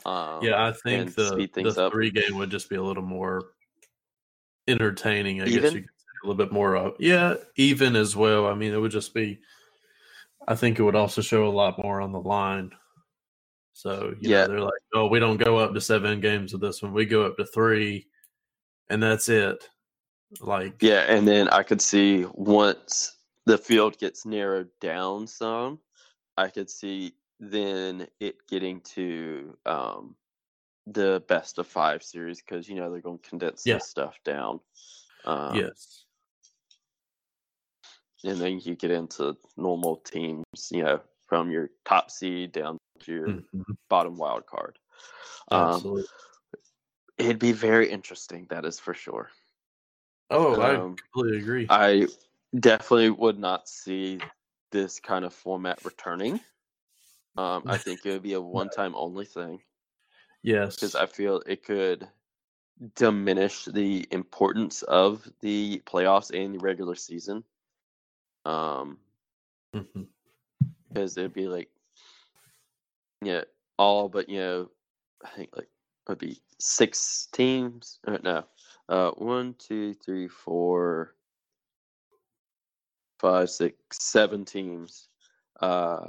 Um, 0.04 0.44
Yeah, 0.44 0.66
I 0.66 0.72
think 0.72 1.14
the 1.14 1.48
the 1.54 1.90
three 1.90 2.11
game 2.11 2.37
would 2.37 2.50
just 2.50 2.68
be 2.68 2.76
a 2.76 2.82
little 2.82 3.02
more 3.02 3.52
entertaining. 4.68 5.42
I 5.42 5.46
guess 5.48 5.74
you 5.74 5.80
could 5.82 5.90
say 5.98 6.08
a 6.22 6.26
little 6.26 6.44
bit 6.44 6.52
more 6.52 6.76
of 6.76 6.94
yeah, 6.98 7.35
even 7.56 7.96
as 7.96 8.16
well. 8.16 8.46
I 8.46 8.54
mean, 8.54 8.72
it 8.72 8.78
would 8.78 8.90
just 8.92 9.14
be. 9.14 9.40
I 10.48 10.56
think 10.56 10.78
it 10.78 10.82
would 10.82 10.96
also 10.96 11.22
show 11.22 11.46
a 11.46 11.50
lot 11.50 11.82
more 11.82 12.00
on 12.00 12.11
the 12.12 12.20
line. 12.20 12.72
So 13.83 14.14
you 14.21 14.29
Yeah. 14.31 14.42
know, 14.42 14.49
they're 14.49 14.61
like, 14.61 14.83
oh, 14.95 15.09
we 15.09 15.18
don't 15.18 15.38
go 15.38 15.59
up 15.59 15.75
to 15.75 15.81
seven 15.81 16.21
games 16.21 16.53
with 16.53 16.62
this 16.62 16.81
one. 16.83 16.92
We 16.92 17.05
go 17.05 17.27
up 17.27 17.37
to 17.37 17.45
three, 17.45 18.07
and 18.88 19.03
that's 19.03 19.29
it. 19.29 19.68
Like 20.40 20.81
Yeah, 20.81 21.01
and 21.09 21.27
then 21.27 21.49
I 21.49 21.64
could 21.64 21.83
see 21.83 22.25
once 22.35 23.18
the 23.45 23.59
field 23.59 23.99
gets 23.99 24.25
narrowed 24.25 24.68
down 24.81 25.27
some, 25.27 25.81
I 26.37 26.49
could 26.49 26.71
see 26.71 27.14
then 27.40 28.07
it 28.21 28.37
getting 28.49 28.83
to 28.95 29.59
um, 29.66 30.14
the 30.87 31.25
best 31.27 31.59
of 31.59 31.66
five 31.66 32.05
series 32.05 32.40
because 32.40 32.68
you 32.68 32.77
know 32.77 32.88
they're 32.88 33.01
going 33.01 33.18
to 33.18 33.29
condense 33.29 33.66
Yeah. 33.66 33.75
this 33.75 33.88
stuff 33.88 34.16
down. 34.25 34.61
Um, 35.25 35.57
yes, 35.57 36.05
and 38.23 38.38
then 38.38 38.61
you 38.61 38.77
get 38.77 38.92
into 38.92 39.37
normal 39.57 39.97
teams, 39.97 40.45
you 40.71 40.85
know, 40.85 41.01
from 41.27 41.51
your 41.51 41.71
top 41.85 42.12
seed 42.12 42.53
down 42.53 42.79
to 43.03 43.12
your 43.12 43.43
Mhm. 43.53 43.77
bottom 43.88 44.17
wild 44.17 44.47
card. 44.47 44.79
Um, 45.51 45.83
absolutely. 45.85 46.05
it'd 47.19 47.38
be 47.38 47.53
very 47.53 47.91
interesting, 47.91 48.47
that 48.51 48.65
is 48.65 48.79
for 48.79 48.95
sure. 48.95 49.31
Oh, 50.31 50.61
I 50.61 50.77
um, 50.77 50.97
completely 51.12 51.38
agree. 51.38 51.71
I 51.71 52.09
definitely 52.59 53.11
would 53.11 53.38
not 53.38 53.69
see 53.69 54.21
this 54.73 55.01
kind 55.01 55.25
of 55.25 55.35
format 55.35 55.85
returning. 55.85 56.41
Um, 57.37 57.65
I 57.69 57.79
think 57.79 58.07
it 58.07 58.12
would 58.12 58.23
be 58.23 58.35
a 58.35 58.41
one-time 58.43 58.95
only 58.97 59.27
thing 59.27 59.62
yes, 60.43 60.77
because 60.77 60.95
I 60.95 61.07
feel 61.07 61.43
it 61.47 61.65
could 61.65 62.09
diminish 62.97 63.67
the 63.67 64.07
importance 64.12 64.83
of 64.83 65.31
the 65.41 65.83
playoffs 65.87 66.33
and 66.35 66.55
the 66.55 66.61
regular 66.61 66.95
season. 66.97 67.45
Um, 68.45 68.99
because 70.88 71.17
it'd 71.17 71.33
be 71.33 71.49
like, 71.49 71.71
yeah, 73.22 73.42
all 73.78 74.08
but 74.08 74.28
you 74.28 74.38
know, 74.38 74.70
I 75.24 75.28
think 75.30 75.50
like 75.56 75.68
would 76.08 76.18
be 76.18 76.40
six 76.58 77.28
teams. 77.32 77.98
Uh, 78.06 78.18
no, 78.22 78.44
uh, 78.88 79.11
one, 79.12 79.54
two, 79.58 79.94
three, 79.94 80.28
four, 80.28 81.14
five, 83.20 83.50
six, 83.50 83.76
seven 83.92 84.44
teams. 84.44 85.08
Uh, 85.61 86.06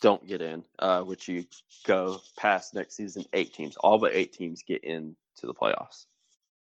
don't 0.00 0.26
get 0.26 0.42
in. 0.42 0.64
Uh, 0.78 1.02
which 1.02 1.28
you 1.28 1.44
go 1.86 2.20
past 2.36 2.74
next 2.74 2.96
season, 2.96 3.24
eight 3.32 3.54
teams. 3.54 3.76
All 3.76 3.98
but 3.98 4.14
eight 4.14 4.32
teams 4.32 4.62
get 4.62 4.82
into 4.84 5.14
the 5.42 5.54
playoffs. 5.54 6.06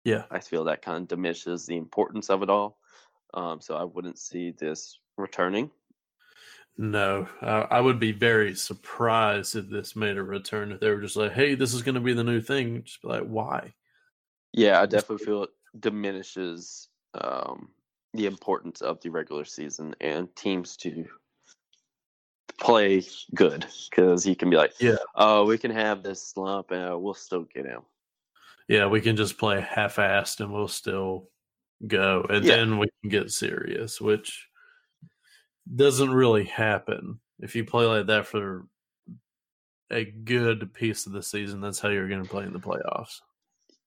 yeah, 0.04 0.24
I 0.30 0.40
feel 0.40 0.64
that 0.64 0.82
kind 0.82 1.02
of 1.02 1.08
diminishes 1.08 1.66
the 1.66 1.76
importance 1.76 2.30
of 2.30 2.42
it 2.42 2.50
all. 2.50 2.78
Um, 3.34 3.60
so 3.60 3.76
I 3.76 3.84
wouldn't 3.84 4.18
see 4.18 4.50
this 4.50 4.98
returning. 5.16 5.70
No, 6.80 7.28
I, 7.42 7.76
I 7.76 7.80
would 7.82 8.00
be 8.00 8.12
very 8.12 8.54
surprised 8.54 9.54
if 9.54 9.68
this 9.68 9.94
made 9.94 10.16
a 10.16 10.22
return. 10.22 10.72
If 10.72 10.80
they 10.80 10.88
were 10.88 11.02
just 11.02 11.14
like, 11.14 11.32
"Hey, 11.32 11.54
this 11.54 11.74
is 11.74 11.82
going 11.82 11.96
to 11.96 12.00
be 12.00 12.14
the 12.14 12.24
new 12.24 12.40
thing," 12.40 12.84
just 12.84 13.02
be 13.02 13.08
like, 13.08 13.24
"Why?" 13.24 13.74
Yeah, 14.54 14.80
I 14.80 14.86
definitely 14.86 15.26
feel 15.26 15.42
it 15.42 15.50
diminishes 15.78 16.88
um, 17.12 17.68
the 18.14 18.24
importance 18.24 18.80
of 18.80 18.98
the 19.02 19.10
regular 19.10 19.44
season 19.44 19.94
and 20.00 20.34
teams 20.34 20.78
to 20.78 21.04
play 22.58 23.02
good 23.34 23.66
because 23.90 24.26
you 24.26 24.34
can 24.34 24.48
be 24.48 24.56
like, 24.56 24.72
Yeah. 24.80 24.96
oh, 25.16 25.44
we 25.44 25.58
can 25.58 25.70
have 25.70 26.02
this 26.02 26.22
slump 26.22 26.70
and 26.70 27.02
we'll 27.02 27.12
still 27.12 27.44
get 27.44 27.66
in. 27.66 27.78
Yeah, 28.68 28.86
we 28.86 29.02
can 29.02 29.16
just 29.16 29.36
play 29.36 29.60
half-assed 29.60 30.40
and 30.40 30.50
we'll 30.50 30.66
still 30.66 31.28
go, 31.86 32.24
and 32.30 32.42
Yeah. 32.42 32.56
then 32.56 32.78
we 32.78 32.88
can 33.02 33.10
get 33.10 33.30
serious, 33.32 34.00
which 34.00 34.48
doesn't 35.74 36.10
really 36.10 36.44
happen 36.44 37.20
if 37.40 37.54
you 37.54 37.64
play 37.64 37.86
like 37.86 38.06
that 38.06 38.26
for 38.26 38.66
a 39.90 40.04
good 40.04 40.72
piece 40.72 41.06
of 41.06 41.12
the 41.12 41.22
season. 41.22 41.60
That's 41.60 41.80
how 41.80 41.88
you're 41.88 42.08
going 42.08 42.22
to 42.22 42.28
play 42.28 42.44
in 42.44 42.52
the 42.52 42.58
playoffs. 42.58 43.20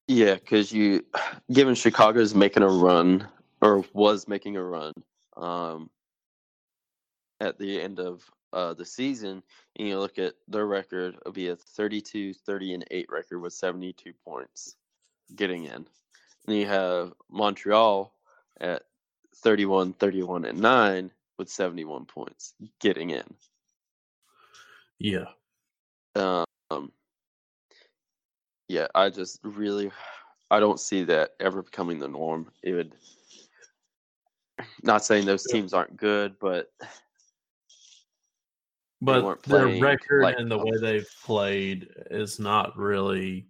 Yeah, 0.08 0.36
because 0.36 0.72
you, 0.72 1.06
given 1.52 1.76
Chicago's 1.76 2.36
making 2.36 2.64
a 2.64 2.68
run 2.68 3.28
or 3.62 3.84
was 3.94 4.28
making 4.28 4.58
a 4.58 4.64
run, 4.64 4.94
um, 5.38 5.90
at 7.40 7.58
the 7.58 7.82
end 7.82 8.00
of 8.00 8.24
uh, 8.54 8.74
the 8.74 8.86
season, 8.86 9.44
and 9.78 9.88
you 9.88 10.00
look 10.00 10.18
at 10.18 10.34
their 10.48 10.66
record, 10.66 11.16
it'll 11.16 11.34
be 11.34 11.50
a 11.50 11.56
32, 11.56 12.34
30, 12.34 12.74
and 12.76 12.86
8 12.92 13.08
record 13.10 13.40
with 13.40 13.54
72 13.54 14.14
points 14.24 14.76
getting 15.36 15.66
in. 15.66 15.88
And 16.48 16.58
you 16.58 16.68
have 16.68 17.14
Montreal 17.32 18.14
at 18.62 18.84
31, 19.38 19.94
31, 19.94 20.46
and 20.46 20.60
9 20.60 21.12
with 21.38 21.50
71 21.50 22.06
points 22.06 22.54
getting 22.80 23.10
in. 23.12 23.24
Yeah, 25.00 25.26
Um, 26.16 26.92
yeah, 28.68 28.88
I 28.96 29.10
just 29.10 29.40
really, 29.44 29.92
I 30.50 30.60
don't 30.60 30.80
see 30.80 31.04
that 31.06 31.32
ever 31.40 31.62
becoming 31.62 32.00
the 32.00 32.08
norm. 32.08 32.52
It 32.62 32.74
would, 32.74 32.94
not 34.84 35.04
saying 35.04 35.26
those 35.26 35.46
Yeah. 35.50 35.58
teams 35.58 35.74
aren't 35.74 35.98
good, 35.98 36.38
but 36.40 36.72
but 39.02 39.44
their 39.44 39.68
record 39.82 40.24
like 40.24 40.38
and 40.38 40.50
the 40.50 40.58
way 40.58 40.78
they've 40.80 41.10
played 41.24 41.90
is 42.10 42.40
not 42.40 42.78
really. 42.78 43.48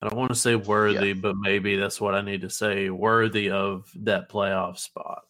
I 0.00 0.08
don't 0.08 0.18
want 0.18 0.30
to 0.30 0.38
say 0.38 0.54
worthy, 0.54 1.14
but 1.14 1.34
maybe 1.36 1.76
that's 1.76 2.00
what 2.00 2.14
I 2.14 2.20
need 2.20 2.42
to 2.42 2.50
say. 2.50 2.90
Worthy 2.90 3.50
of 3.50 3.90
that 3.96 4.30
playoff 4.30 4.78
spot. 4.78 5.22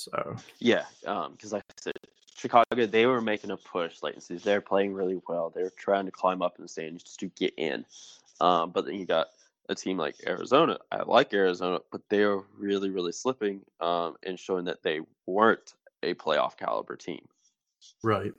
So 0.00 0.36
yeah, 0.60 0.84
um, 1.06 1.32
because 1.32 1.52
like 1.52 1.64
I 1.68 1.74
said, 1.80 1.94
Chicago, 2.34 2.86
they 2.86 3.04
were 3.04 3.20
making 3.20 3.50
a 3.50 3.56
push 3.58 4.02
late 4.02 4.14
in 4.14 4.20
the 4.20 4.22
season. 4.22 4.42
They're 4.44 4.62
playing 4.62 4.94
really 4.94 5.20
well. 5.28 5.52
They're 5.54 5.72
trying 5.76 6.06
to 6.06 6.10
climb 6.10 6.40
up 6.40 6.56
in 6.56 6.62
the 6.62 6.68
standings 6.68 7.02
just 7.02 7.20
to 7.20 7.26
get 7.26 7.52
in. 7.58 7.84
Um, 8.40 8.70
but 8.70 8.86
then 8.86 8.94
you 8.94 9.04
got 9.04 9.26
a 9.68 9.74
team 9.74 9.98
like 9.98 10.16
Arizona. 10.26 10.78
I 10.90 11.02
like 11.02 11.34
Arizona, 11.34 11.80
but 11.92 12.00
they're 12.08 12.38
really, 12.58 12.88
really 12.88 13.12
slipping 13.12 13.60
um, 13.80 14.16
and 14.22 14.38
showing 14.38 14.64
that 14.64 14.82
they 14.82 15.00
weren't 15.26 15.74
a 16.02 16.14
playoff 16.14 16.56
caliber 16.56 16.96
team. 16.96 17.20
right, 18.02 18.32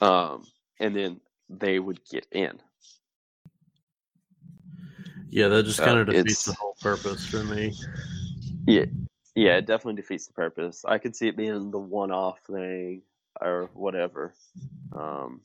Um, 0.00 0.44
and 0.80 0.96
then 0.96 1.20
they 1.48 1.78
would 1.78 2.00
get 2.10 2.26
in. 2.32 2.60
yeah, 5.30 5.48
that 5.48 5.64
just 5.64 5.78
kind 5.78 5.98
of 5.98 6.08
defeats 6.08 6.44
the 6.44 6.52
whole 6.52 6.76
purpose 6.80 7.24
for 7.26 7.44
me. 7.44 7.72
Yeah, 8.66 8.86
yeah, 9.34 9.56
it 9.56 9.66
definitely 9.66 10.00
defeats 10.00 10.26
the 10.26 10.32
purpose. 10.32 10.84
I 10.86 10.98
could 10.98 11.16
see 11.16 11.28
it 11.28 11.36
being 11.36 11.70
the 11.70 11.78
one-off 11.78 12.40
thing 12.46 13.02
or 13.40 13.68
whatever. 13.74 14.34
Um, 14.92 15.40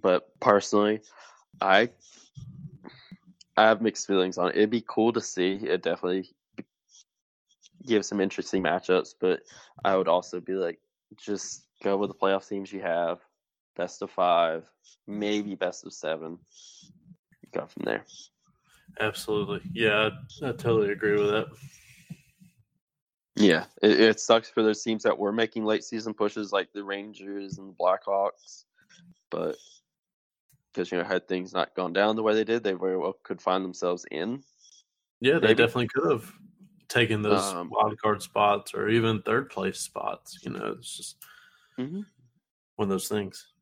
but 0.00 0.28
personally, 0.40 1.00
I 1.60 1.90
I 3.56 3.64
have 3.64 3.80
mixed 3.80 4.06
feelings 4.06 4.36
on 4.36 4.48
it. 4.48 4.56
It'd 4.56 4.70
be 4.70 4.84
cool 4.86 5.12
to 5.12 5.20
see. 5.20 5.54
It 5.54 5.82
definitely 5.82 6.28
give 7.86 8.04
some 8.04 8.20
interesting 8.20 8.62
matchups, 8.62 9.14
but 9.20 9.40
I 9.84 9.96
would 9.96 10.08
also 10.08 10.40
be 10.40 10.54
like, 10.54 10.80
just 11.16 11.64
go 11.82 11.96
with 11.96 12.10
the 12.10 12.14
playoff 12.14 12.48
teams 12.48 12.72
you 12.72 12.80
have, 12.80 13.20
best 13.76 14.02
of 14.02 14.10
five, 14.10 14.68
maybe 15.06 15.54
best 15.54 15.86
of 15.86 15.92
seven. 15.92 16.38
Go 17.52 17.66
from 17.66 17.84
there. 17.84 18.04
Absolutely, 19.00 19.60
yeah, 19.72 20.10
I, 20.42 20.48
I 20.48 20.52
totally 20.52 20.90
agree 20.90 21.18
with 21.18 21.30
that. 21.30 21.46
Yeah, 23.44 23.66
it, 23.82 24.00
it 24.00 24.20
sucks 24.20 24.48
for 24.48 24.62
those 24.62 24.82
teams 24.82 25.02
that 25.02 25.18
were 25.18 25.32
making 25.32 25.66
late 25.66 25.84
season 25.84 26.14
pushes 26.14 26.50
like 26.50 26.72
the 26.72 26.82
Rangers 26.82 27.58
and 27.58 27.68
the 27.68 27.74
Blackhawks, 27.74 28.64
but 29.30 29.56
because 30.72 30.90
you 30.90 30.96
know 30.96 31.04
had 31.04 31.28
things 31.28 31.52
not 31.52 31.74
gone 31.74 31.92
down 31.92 32.16
the 32.16 32.22
way 32.22 32.32
they 32.34 32.44
did, 32.44 32.64
they 32.64 32.72
very 32.72 32.96
well 32.96 33.18
could 33.22 33.42
find 33.42 33.62
themselves 33.62 34.06
in. 34.10 34.42
Yeah, 35.20 35.34
they 35.34 35.48
Maybe. 35.48 35.54
definitely 35.56 35.88
could 35.88 36.10
have 36.10 36.32
taken 36.88 37.20
those 37.20 37.52
Um, 37.52 37.68
wild 37.70 37.98
card 38.00 38.22
spots 38.22 38.72
or 38.72 38.88
even 38.88 39.20
third 39.20 39.50
place 39.50 39.78
spots. 39.80 40.38
You 40.42 40.52
know, 40.52 40.76
it's 40.78 40.96
just 40.96 41.16
Mhm. 41.78 42.06
one 42.76 42.86
of 42.86 42.88
those 42.88 43.08
things. 43.08 43.52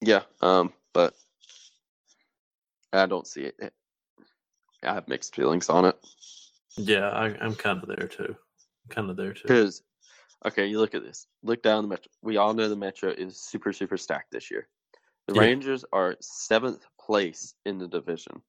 Yeah, 0.00 0.22
um, 0.40 0.72
but 0.92 1.14
I 2.92 3.06
don't 3.06 3.26
see 3.26 3.42
it. 3.42 3.74
I 4.82 4.94
have 4.94 5.08
mixed 5.08 5.34
feelings 5.34 5.68
on 5.68 5.84
it 5.84 5.98
Yeah, 6.76 7.08
I, 7.10 7.26
I'm 7.44 7.54
kind 7.54 7.82
of 7.82 7.88
there 7.88 8.08
too. 8.08 8.36
Kind 8.88 9.10
of 9.10 9.16
there 9.16 9.32
too. 9.32 9.42
because, 9.42 9.82
okay, 10.46 10.66
you 10.66 10.78
look 10.80 10.94
at 10.94 11.04
this. 11.04 11.26
Look 11.42 11.62
down 11.62 11.84
the 11.84 11.88
Metro. 11.88 12.10
We 12.22 12.36
all 12.38 12.54
know 12.54 12.68
the 12.68 12.76
Metro 12.76 13.10
is 13.10 13.40
super 13.40 13.72
super 13.72 13.96
stacked 13.96 14.32
this 14.32 14.50
year. 14.50 14.68
The 15.28 15.34
Yeah. 15.34 15.42
Rangers 15.42 15.84
are 15.92 16.16
seventh 16.20 16.84
place 16.98 17.54
in 17.64 17.78
the 17.78 17.86
division, 17.86 18.42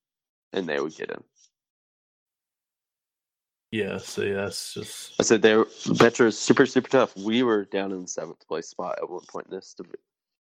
and 0.53 0.67
they 0.67 0.79
would 0.79 0.95
get 0.95 1.11
in. 1.11 1.23
Yeah, 3.71 3.99
see, 3.99 4.31
that's 4.31 4.73
just 4.73 5.13
I 5.19 5.23
said 5.23 5.41
they're 5.41 5.65
Metro 5.99 6.27
is 6.27 6.37
super 6.39 6.65
super 6.65 6.89
tough. 6.89 7.15
We 7.15 7.43
were 7.43 7.65
down 7.65 7.91
in 7.91 8.01
the 8.01 8.07
seventh 8.07 8.45
place 8.47 8.67
spot 8.67 8.97
at 9.01 9.09
one 9.09 9.25
point 9.27 9.47
in 9.47 9.55
this 9.55 9.75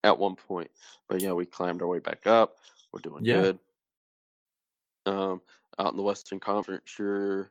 at 0.02 0.18
one 0.18 0.36
point, 0.36 0.70
but 1.08 1.20
yeah, 1.20 1.32
we 1.32 1.46
climbed 1.46 1.80
our 1.82 1.88
way 1.88 1.98
back 1.98 2.26
up. 2.26 2.56
We're 2.92 3.00
doing 3.00 3.24
Yeah. 3.24 3.42
good. 3.42 3.58
Um, 5.06 5.42
out 5.78 5.92
in 5.92 5.96
the 5.96 6.02
Western 6.02 6.40
Conference, 6.40 6.98
your 6.98 7.50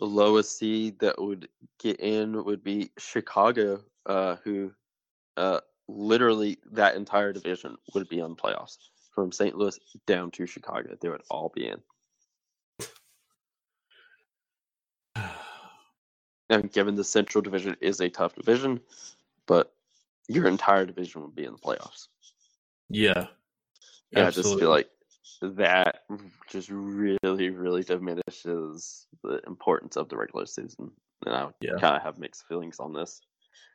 lowest 0.00 0.58
seed 0.58 0.98
that 1.00 1.20
would 1.20 1.48
get 1.78 2.00
in 2.00 2.44
would 2.44 2.62
be 2.62 2.90
Chicago, 2.98 3.82
uh, 4.06 4.36
who 4.44 4.72
uh, 5.36 5.60
literally 5.88 6.58
that 6.72 6.96
entire 6.96 7.32
division 7.32 7.76
would 7.94 8.08
be 8.08 8.20
on 8.20 8.34
playoffs 8.36 8.76
from 9.14 9.32
St. 9.32 9.56
Louis 9.56 9.78
down 10.06 10.30
to 10.32 10.46
Chicago. 10.46 10.96
They 11.00 11.08
would 11.08 11.22
all 11.30 11.50
be 11.54 11.68
in. 11.68 11.80
And 16.48 16.70
given 16.70 16.94
the 16.94 17.02
Central 17.02 17.42
Division 17.42 17.76
is 17.80 18.00
a 18.00 18.08
tough 18.08 18.36
division, 18.36 18.78
but 19.48 19.74
your 20.28 20.46
entire 20.46 20.86
division 20.86 21.22
would 21.22 21.34
be 21.34 21.44
in 21.44 21.50
the 21.50 21.58
playoffs. 21.58 22.06
yeah. 22.88 23.26
Yeah, 24.12 24.28
I 24.28 24.30
just 24.30 24.56
feel 24.56 24.70
like 24.70 24.88
that 25.42 26.02
just 26.48 26.70
really, 26.70 27.50
really 27.50 27.82
diminishes 27.82 29.06
the 29.22 29.40
importance 29.46 29.96
of 29.96 30.08
the 30.08 30.16
regular 30.16 30.46
season. 30.46 30.90
And 31.24 31.34
I 31.34 31.50
Yeah. 31.60 31.76
kind 31.80 31.96
of 31.96 32.02
have 32.02 32.18
mixed 32.18 32.46
feelings 32.46 32.78
on 32.80 32.92
this. 32.92 33.20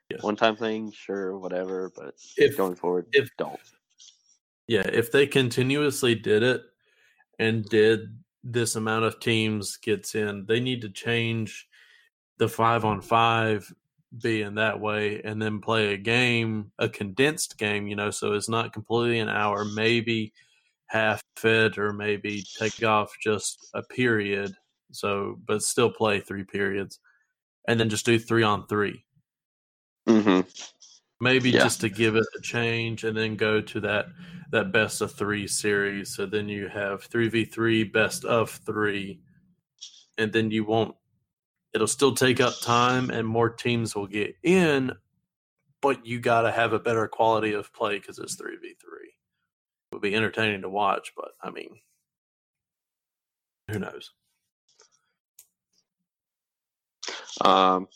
Yeah. 0.09 0.17
One 0.21 0.35
time 0.35 0.55
thing, 0.55 0.91
sure, 0.91 1.37
whatever, 1.37 1.91
but 1.95 2.15
If- 2.37 2.57
going 2.57 2.75
forward, 2.75 3.07
if- 3.13 3.29
don't. 3.37 3.59
Yeah, 4.67 4.87
if 4.91 5.11
they 5.11 5.27
continuously 5.27 6.15
did 6.15 6.43
it 6.43 6.61
and 7.39 7.65
did 7.65 8.21
this 8.43 8.75
amount 8.75 9.05
of 9.05 9.19
teams 9.19 9.77
gets 9.77 10.15
in, 10.15 10.45
they 10.45 10.59
need 10.59 10.81
to 10.81 10.89
change 10.89 11.67
the 12.37 12.47
five 12.47 12.85
on 12.85 13.01
five 13.01 13.73
being 14.21 14.55
that 14.55 14.79
way 14.79 15.21
and 15.23 15.41
then 15.41 15.61
play 15.61 15.93
a 15.93 15.97
game, 15.97 16.71
a 16.79 16.89
condensed 16.89 17.57
game, 17.57 17.87
you 17.87 17.95
know, 17.95 18.11
so 18.11 18.33
it's 18.33 18.49
not 18.49 18.73
completely 18.73 19.19
an 19.19 19.29
hour, 19.29 19.63
maybe 19.65 20.33
half 20.91 21.21
fit 21.37 21.77
or 21.77 21.93
maybe 21.93 22.43
take 22.59 22.83
off 22.83 23.13
just 23.21 23.57
a 23.73 23.81
period. 23.81 24.53
So, 24.91 25.39
but 25.45 25.63
still 25.63 25.89
play 25.89 26.19
three 26.19 26.43
periods 26.43 26.99
and 27.67 27.79
then 27.79 27.89
just 27.89 28.05
do 28.05 28.19
three 28.19 28.43
on 28.43 28.67
three 28.67 29.05
hmm 30.07 30.41
maybe 31.19 31.51
Yeah. 31.51 31.63
just 31.63 31.81
to 31.81 31.89
give 31.89 32.15
it 32.15 32.25
a 32.35 32.41
change 32.41 33.03
and 33.03 33.15
then 33.15 33.35
go 33.35 33.61
to 33.61 33.79
that 33.81 34.07
that 34.51 34.71
best 34.71 35.01
of 35.01 35.13
three 35.13 35.47
series 35.47 36.15
so 36.15 36.25
then 36.25 36.49
you 36.49 36.67
have 36.67 37.07
3v3 37.09 37.83
best 37.93 38.25
of 38.25 38.49
three 38.49 39.21
and 40.17 40.33
then 40.33 40.51
you 40.51 40.65
won't 40.65 40.95
it'll 41.73 41.87
still 41.87 42.13
take 42.15 42.41
up 42.41 42.59
time 42.61 43.09
and 43.11 43.27
more 43.27 43.49
teams 43.49 43.95
will 43.95 44.07
get 44.07 44.35
in 44.43 44.91
but 45.81 46.05
you 46.05 46.19
got 46.19 46.41
to 46.41 46.51
have 46.51 46.73
a 46.73 46.79
better 46.79 47.07
quality 47.07 47.53
of 47.53 47.71
play 47.73 47.99
because 47.99 48.17
it's 48.17 48.35
3v3 48.35 48.73
it 48.73 48.90
would 50.01 50.09
be 50.09 50.15
entertaining 50.15 50.61
to 50.61 50.69
watch 50.69 51.13
but 51.15 51.31
i 51.41 51.49
mean 51.51 51.79
who 53.69 53.79
knows 53.79 54.11
Um, 57.43 57.87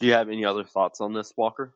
do 0.00 0.06
you 0.06 0.12
have 0.12 0.28
any 0.28 0.44
other 0.44 0.64
thoughts 0.64 1.00
on 1.00 1.12
this, 1.12 1.32
Walker? 1.36 1.74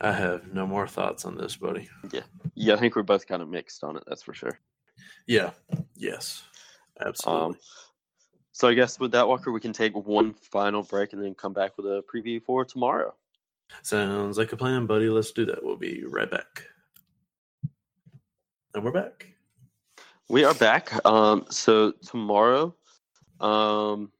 i 0.00 0.10
have 0.12 0.52
no 0.52 0.66
more 0.66 0.86
thoughts 0.86 1.24
on 1.24 1.36
this 1.36 1.56
buddy 1.56 1.88
Yeah, 2.12 2.22
Yeah, 2.54 2.74
I 2.74 2.76
think 2.78 2.96
we're 2.96 3.02
both 3.02 3.26
kind 3.26 3.42
of 3.42 3.48
mixed 3.48 3.82
on 3.84 3.96
it. 3.96 4.02
That's 4.06 4.22
for 4.22 4.34
sure. 4.34 4.58
yeah 5.26 5.50
yes 5.94 6.42
absolutely 7.04 7.46
Um, 7.46 7.56
so 8.52 8.68
I 8.68 8.74
guess 8.74 8.98
with 8.98 9.12
that, 9.12 9.28
Walker, 9.28 9.52
we 9.52 9.60
can 9.60 9.74
take 9.74 9.94
one 9.94 10.32
final 10.50 10.82
break 10.82 11.12
and 11.12 11.22
then 11.22 11.34
come 11.34 11.52
back 11.52 11.76
with 11.76 11.84
a 11.84 12.02
preview 12.10 12.42
for 12.42 12.64
tomorrow. 12.64 13.14
Sounds 13.82 14.38
like 14.38 14.52
a 14.52 14.56
plan, 14.56 14.86
buddy. 14.86 15.10
Let's 15.10 15.32
do 15.32 15.44
that. 15.44 15.62
We'll 15.62 15.76
be 15.76 16.04
right 16.06 16.30
back. 16.30 16.62
And 18.76 18.84
we're 18.84 18.90
back. 18.90 19.26
We 20.28 20.44
are 20.44 20.52
back. 20.52 20.92
Um, 21.06 21.46
so 21.48 21.92
tomorrow, 21.92 22.74
um, 23.40 24.12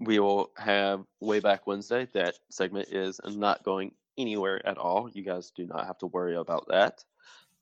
we 0.00 0.18
will 0.18 0.50
have 0.56 1.04
way 1.20 1.38
back 1.38 1.64
Wednesday. 1.64 2.08
That 2.12 2.34
segment 2.50 2.88
is 2.90 3.20
not 3.24 3.62
going 3.62 3.92
anywhere 4.18 4.66
at 4.66 4.78
all. 4.78 5.08
You 5.12 5.22
guys 5.22 5.52
do 5.52 5.64
not 5.64 5.86
have 5.86 5.96
to 5.98 6.08
worry 6.08 6.34
about 6.34 6.66
that. 6.70 7.04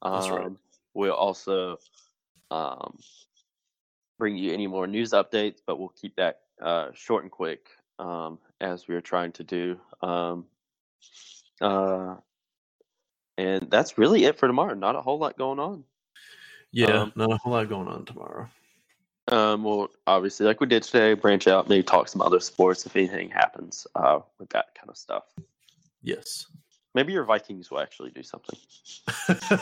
Um, 0.00 0.12
That's 0.14 0.30
right. 0.30 0.52
We'll 0.94 1.12
also 1.12 1.76
um, 2.50 2.96
bring 4.18 4.38
you 4.38 4.54
any 4.54 4.66
more 4.66 4.86
news 4.86 5.10
updates, 5.10 5.58
but 5.66 5.78
we'll 5.78 5.92
keep 6.00 6.16
that 6.16 6.40
uh, 6.62 6.92
short 6.94 7.24
and 7.24 7.30
quick 7.30 7.68
um, 7.98 8.38
as 8.62 8.88
we 8.88 8.94
are 8.94 9.02
trying 9.02 9.32
to 9.32 9.44
do. 9.44 9.78
Um, 10.00 10.46
uh, 11.60 12.14
and 13.38 13.70
that's 13.70 13.98
really 13.98 14.24
it 14.24 14.38
for 14.38 14.46
tomorrow. 14.46 14.74
Not 14.74 14.96
a 14.96 15.00
whole 15.00 15.18
lot 15.18 15.38
going 15.38 15.58
on. 15.58 15.84
Yeah, 16.72 17.02
Um, 17.02 17.12
not 17.14 17.32
a 17.32 17.36
whole 17.36 17.52
lot 17.52 17.68
going 17.68 17.88
on 17.88 18.04
tomorrow. 18.04 18.48
Um, 19.28 19.64
well, 19.64 19.88
obviously, 20.06 20.44
like 20.44 20.60
we 20.60 20.66
did 20.66 20.82
today, 20.82 21.14
branch 21.14 21.46
out, 21.46 21.68
maybe 21.68 21.82
talk 21.82 22.08
some 22.08 22.20
other 22.20 22.40
sports 22.40 22.84
if 22.84 22.94
anything 22.96 23.30
happens 23.30 23.86
uh, 23.94 24.20
with 24.38 24.50
that 24.50 24.66
kind 24.74 24.90
of 24.90 24.96
stuff. 24.96 25.24
Yes. 26.02 26.46
Maybe 26.94 27.12
your 27.12 27.24
Vikings 27.24 27.70
will 27.70 27.80
actually 27.80 28.10
do 28.10 28.22
something. 28.22 28.58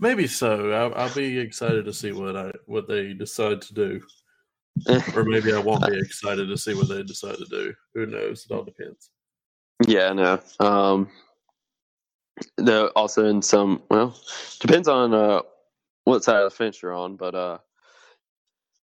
Maybe 0.00 0.26
so. 0.26 0.70
I'll, 0.70 0.94
I'll 0.94 1.14
be 1.14 1.38
excited 1.38 1.84
to 1.84 1.92
see 1.92 2.12
what 2.12 2.36
I 2.36 2.52
what 2.66 2.88
they 2.88 3.12
decide 3.12 3.60
to 3.62 3.74
do, 3.74 4.00
or 5.14 5.24
maybe 5.24 5.52
I 5.52 5.58
won't 5.58 5.86
be 5.86 5.98
excited 5.98 6.46
to 6.48 6.56
see 6.56 6.74
what 6.74 6.88
they 6.88 7.02
decide 7.02 7.36
to 7.36 7.44
do. 7.46 7.74
Who 7.94 8.06
knows? 8.06 8.46
It 8.48 8.54
all 8.54 8.62
depends. 8.62 9.10
yeah, 9.86 10.12
no. 10.12 10.40
Um, 10.60 11.08
though 12.56 12.86
also 12.96 13.26
in 13.26 13.42
some, 13.42 13.82
well, 13.90 14.16
depends 14.60 14.88
on 14.88 15.14
uh, 15.14 15.40
what 16.04 16.24
side 16.24 16.42
of 16.42 16.50
the 16.50 16.56
fence 16.56 16.82
you're 16.82 16.94
on, 16.94 17.16
but 17.16 17.34
uh, 17.34 17.58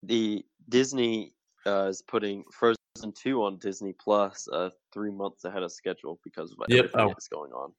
the 0.03 0.45
Disney 0.69 1.33
uh, 1.67 1.87
is 1.89 2.03
putting 2.03 2.45
Frozen 2.53 2.77
Two 3.15 3.43
on 3.45 3.59
Disney 3.59 3.93
Plus 3.93 4.49
uh, 4.53 4.71
three 4.93 5.11
months 5.11 5.45
ahead 5.45 5.63
of 5.63 5.73
schedule 5.73 6.19
because 6.25 6.53
of 6.53 6.59
Yep, 6.69 6.79
everything 6.79 7.01
oh. 7.01 7.09
that's 7.09 7.29
going 7.29 7.53
on. 7.53 7.73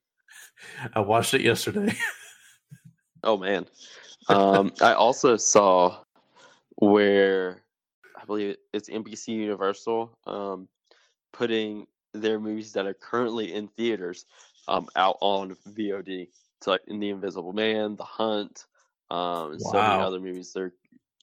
I 0.94 1.00
watched 1.00 1.34
it 1.34 1.42
yesterday. 1.42 1.94
Oh 3.24 3.36
man. 3.36 3.66
Um, 4.28 4.72
I 4.80 4.94
also 4.94 5.36
saw 5.36 5.98
where 6.76 7.62
I 8.20 8.24
believe 8.24 8.56
it's 8.72 8.88
NBC 8.88 9.28
Universal 9.28 10.18
um, 10.26 10.68
putting 11.32 11.86
their 12.14 12.40
movies 12.40 12.72
that 12.72 12.86
are 12.86 12.94
currently 12.94 13.54
in 13.54 13.68
theaters 13.68 14.26
um, 14.68 14.88
out 14.96 15.18
on 15.20 15.56
VOD. 15.66 16.30
So 16.62 16.72
like 16.72 16.82
in 16.86 17.00
The 17.00 17.10
Invisible 17.10 17.52
Man, 17.52 17.96
The 17.96 18.04
Hunt, 18.04 18.66
um, 19.10 19.52
and 19.52 19.62
so 19.62 19.82
many 19.82 20.00
other 20.00 20.20
movies. 20.20 20.52
They're 20.52 20.74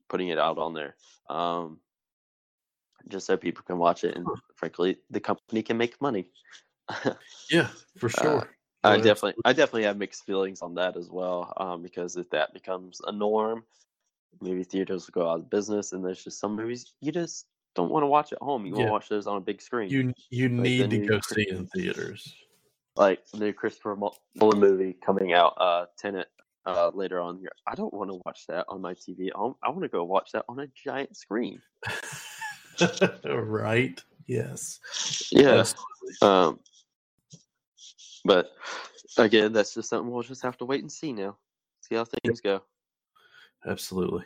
putting 0.09 0.29
it 0.29 0.39
out 0.39 0.57
on 0.57 0.73
there, 0.73 0.95
um, 1.29 1.79
just 3.07 3.25
so 3.25 3.37
people 3.37 3.63
can 3.63 3.77
watch 3.77 4.03
it, 4.03 4.15
and 4.15 4.31
frankly, 4.55 4.97
the 5.09 5.19
company 5.19 5.63
can 5.63 5.77
make 5.77 5.99
money. 6.01 6.29
yeah, 7.51 7.69
for 7.97 8.09
sure. 8.09 8.49
I 8.83 8.95
Oh, 8.95 8.97
definitely, 8.97 9.41
I 9.43 9.53
definitely 9.53 9.83
have 9.83 9.97
mixed 9.97 10.25
feelings 10.25 10.61
on 10.61 10.75
that 10.75 10.95
as 10.95 11.09
well. 11.09 11.53
Um, 11.57 11.81
because 11.81 12.15
if 12.15 12.29
that 12.29 12.53
becomes 12.53 13.01
a 13.05 13.11
norm, 13.11 13.65
movie 14.41 14.63
theaters 14.63 15.07
will 15.07 15.21
go 15.23 15.29
out 15.29 15.39
of 15.39 15.49
business, 15.49 15.93
and 15.93 16.05
there's 16.05 16.23
just 16.23 16.39
some 16.39 16.55
movies 16.55 16.93
you 17.01 17.11
just 17.11 17.47
don't 17.75 17.91
want 17.91 18.03
to 18.03 18.07
watch 18.07 18.33
at 18.33 18.39
home. 18.41 18.65
You 18.65 18.75
want 18.75 18.87
to 18.87 18.91
watch 18.91 19.09
those 19.09 19.27
on 19.27 19.37
a 19.37 19.41
big 19.41 19.61
screen, 19.61 19.91
You 19.91 20.13
you 20.75 20.85
need 20.87 21.03
to 21.03 21.09
go 21.09 21.19
see 21.21 21.45
in 21.49 21.67
theaters. 21.67 22.35
Like 22.95 23.25
the 23.31 23.37
new 23.37 23.53
Christopher 23.53 23.97
Nolan 24.35 24.59
movie 24.59 24.97
coming 25.05 25.33
out, 25.33 25.53
uh, 25.57 25.85
Tenet, 25.97 26.27
uh, 26.65 26.91
later 26.93 27.19
on 27.19 27.37
here. 27.39 27.51
I 27.67 27.75
don't 27.75 27.93
want 27.93 28.11
to 28.11 28.21
watch 28.25 28.45
that 28.47 28.65
on 28.67 28.81
my 28.81 28.93
TV. 28.93 29.29
I, 29.35 29.67
I 29.67 29.69
want 29.69 29.83
to 29.83 29.87
go 29.87 30.03
watch 30.03 30.31
that 30.33 30.45
on 30.49 30.59
a 30.59 30.67
giant 30.85 31.15
screen. 31.15 31.61
right? 33.25 34.01
Yes. 34.27 34.79
Yeah. 35.31 35.63
Um, 36.21 36.59
but 38.25 38.51
again, 39.17 39.53
that's 39.53 39.73
just 39.73 39.89
something 39.89 40.11
we'll 40.11 40.23
just 40.23 40.43
have 40.43 40.57
to 40.57 40.65
wait 40.65 40.81
and 40.81 40.91
see 40.91 41.13
now. 41.13 41.37
See 41.81 41.95
how 41.95 42.05
things 42.05 42.41
go. 42.41 42.61
Absolutely. 43.65 44.25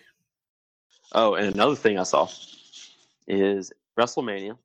Oh, 1.14 1.36
and 1.36 1.54
another 1.54 1.76
thing 1.76 1.98
I 2.00 2.04
saw 2.04 2.28
is 3.28 3.72
WrestleMania 3.98 4.58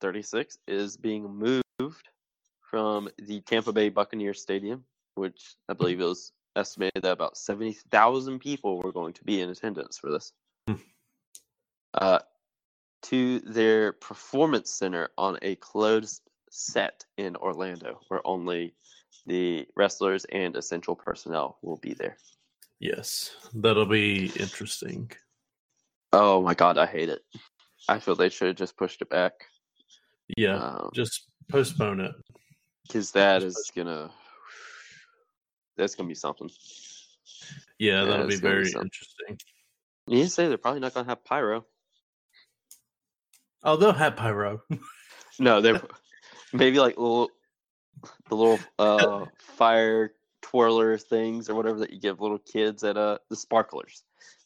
36 0.00 0.58
is 0.66 0.96
being 0.96 1.28
moved 1.80 2.08
from 2.70 3.08
the 3.18 3.40
Tampa 3.42 3.72
Bay 3.72 3.88
Buccaneers 3.88 4.40
Stadium, 4.42 4.84
which 5.14 5.56
I 5.68 5.74
believe 5.74 6.00
it 6.00 6.04
was 6.04 6.32
estimated 6.56 7.02
that 7.02 7.12
about 7.12 7.36
70,000 7.36 8.38
people 8.40 8.78
were 8.78 8.92
going 8.92 9.12
to 9.14 9.24
be 9.24 9.40
in 9.40 9.48
attendance 9.50 9.98
for 9.98 10.10
this, 10.10 10.32
Hmm. 10.66 10.74
uh, 11.94 12.18
to 13.02 13.38
their 13.40 13.92
performance 13.92 14.70
center 14.72 15.10
on 15.16 15.38
a 15.42 15.54
closed 15.56 16.22
set 16.50 17.04
in 17.16 17.36
Orlando, 17.36 18.00
where 18.08 18.26
only 18.26 18.74
the 19.26 19.66
wrestlers 19.76 20.24
and 20.26 20.56
essential 20.56 20.96
personnel 20.96 21.58
will 21.62 21.76
be 21.76 21.94
there. 21.94 22.16
Yes. 22.80 23.30
That'll 23.54 23.86
be 23.86 24.26
interesting. 24.36 25.10
Oh 26.12 26.42
my 26.42 26.54
god, 26.54 26.78
I 26.78 26.86
hate 26.86 27.08
it. 27.08 27.22
I 27.88 27.98
feel 27.98 28.14
they 28.14 28.28
should 28.30 28.48
have 28.48 28.56
just 28.56 28.76
pushed 28.76 29.02
it 29.02 29.10
back. 29.10 29.32
Yeah. 30.36 30.56
Um, 30.56 30.90
just 30.94 31.28
postpone 31.50 32.00
it. 32.00 32.12
Because 32.88 33.12
that 33.12 33.42
is 33.42 33.70
gonna 33.76 34.10
that's 35.76 35.94
gonna 35.94 36.08
be 36.08 36.14
something. 36.14 36.50
Yeah, 37.78 38.00
Yeah, 38.00 38.04
that'll 38.06 38.26
be 38.26 38.34
be 38.36 38.40
very 38.40 38.64
something. 38.66 38.86
interesting. 38.86 39.38
You 40.06 40.26
say 40.26 40.48
they're 40.48 40.58
probably 40.58 40.80
not 40.80 40.94
gonna 40.94 41.08
have 41.08 41.24
pyro. 41.24 41.66
Oh, 43.62 43.76
they'll 43.76 43.92
have 43.92 44.16
pyro. 44.16 44.62
No, 45.40 45.60
they're 45.60 45.80
maybe 46.52 46.80
like 46.80 46.96
little 46.96 47.30
the 48.28 48.34
little 48.34 48.58
uh 48.78 49.26
fire 49.38 50.12
twirler 50.42 50.98
things 50.98 51.48
or 51.48 51.54
whatever 51.54 51.78
that 51.78 51.92
you 51.92 52.00
give 52.00 52.20
little 52.20 52.38
kids 52.38 52.82
at 52.82 52.96
uh 52.96 53.18
the 53.30 53.36
sparklers. 53.36 54.02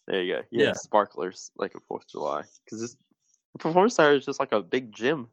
There 0.06 0.22
you 0.22 0.34
go. 0.34 0.42
Yeah, 0.50 0.66
Yeah. 0.66 0.72
sparklers 0.74 1.50
like 1.56 1.74
a 1.74 1.80
Fourth 1.80 2.02
of 2.04 2.08
July 2.10 2.42
because 2.64 2.80
this 2.80 2.96
the 3.54 3.58
performance 3.58 3.94
center 3.94 4.14
is 4.14 4.26
just 4.26 4.40
like 4.40 4.52
a 4.52 4.60
big 4.60 4.92
gym. 4.92 5.28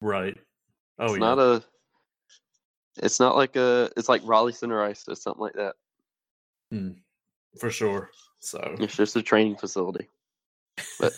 right. 0.00 0.36
Oh, 0.98 1.04
it's 1.04 1.12
yeah. 1.14 1.18
not 1.18 1.38
a. 1.38 1.62
It's 2.98 3.20
not 3.20 3.36
like 3.36 3.56
a. 3.56 3.90
It's 3.96 4.08
like 4.08 4.22
Raleigh 4.24 4.52
Center 4.52 4.82
Ice 4.82 5.04
or 5.08 5.14
something 5.14 5.40
like 5.42 5.54
that. 5.54 5.74
for 7.58 7.70
sure. 7.70 8.10
So, 8.40 8.76
It's 8.78 8.96
just 8.96 9.16
a 9.16 9.22
training 9.22 9.56
facility. 9.56 10.08
But, 10.98 11.12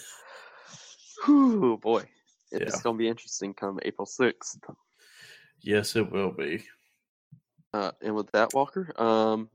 whew, 1.24 1.78
boy, 1.80 2.04
it's 2.50 2.74
Yeah. 2.76 2.82
gonna 2.82 2.98
be 2.98 3.06
interesting 3.08 3.54
come 3.54 3.78
April 3.82 4.06
sixth. 4.06 4.58
yes, 5.60 5.94
it 5.96 6.10
will 6.10 6.32
be. 6.32 6.64
Uh, 7.72 7.92
and 8.00 8.14
with 8.14 8.30
that, 8.32 8.52
Walker, 8.54 8.92
um, 9.00 9.48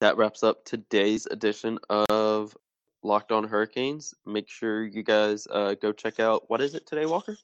that 0.00 0.16
wraps 0.16 0.42
up 0.42 0.64
today's 0.64 1.26
edition 1.26 1.78
of 1.88 2.56
Locked 3.02 3.32
On 3.32 3.44
Hurricanes. 3.44 4.14
Make 4.24 4.48
sure 4.48 4.84
you 4.84 5.02
guys 5.02 5.46
uh, 5.50 5.74
go 5.74 5.92
check 5.92 6.20
out. 6.20 6.48
What 6.48 6.60
is 6.60 6.74
it 6.74 6.86
today, 6.86 7.06
Walker? 7.06 7.36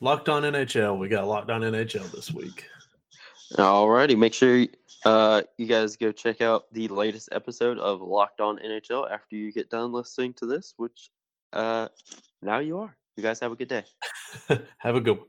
Locked 0.00 0.28
on 0.28 0.42
NHL. 0.42 0.98
We 0.98 1.08
got 1.08 1.26
locked 1.26 1.50
on 1.50 1.62
NHL 1.62 2.10
this 2.12 2.32
week. 2.32 2.66
Alrighty, 3.56 4.16
make 4.16 4.32
sure 4.32 4.66
uh, 5.04 5.42
you 5.58 5.66
guys 5.66 5.96
go 5.96 6.10
check 6.10 6.40
out 6.40 6.72
the 6.72 6.88
latest 6.88 7.28
episode 7.32 7.78
of 7.78 8.00
Locked 8.00 8.40
On 8.40 8.58
NHL 8.58 9.10
after 9.10 9.36
you 9.36 9.52
get 9.52 9.68
done 9.68 9.92
listening 9.92 10.32
to 10.34 10.46
this, 10.46 10.74
which 10.76 11.10
uh, 11.52 11.88
now 12.40 12.60
you 12.60 12.78
are. 12.78 12.96
You 13.16 13.22
guys 13.22 13.40
have 13.40 13.52
a 13.52 13.56
good 13.56 13.68
day. 13.68 13.84
have 14.78 14.96
a 14.96 15.00
good 15.00 15.18
one. 15.18 15.26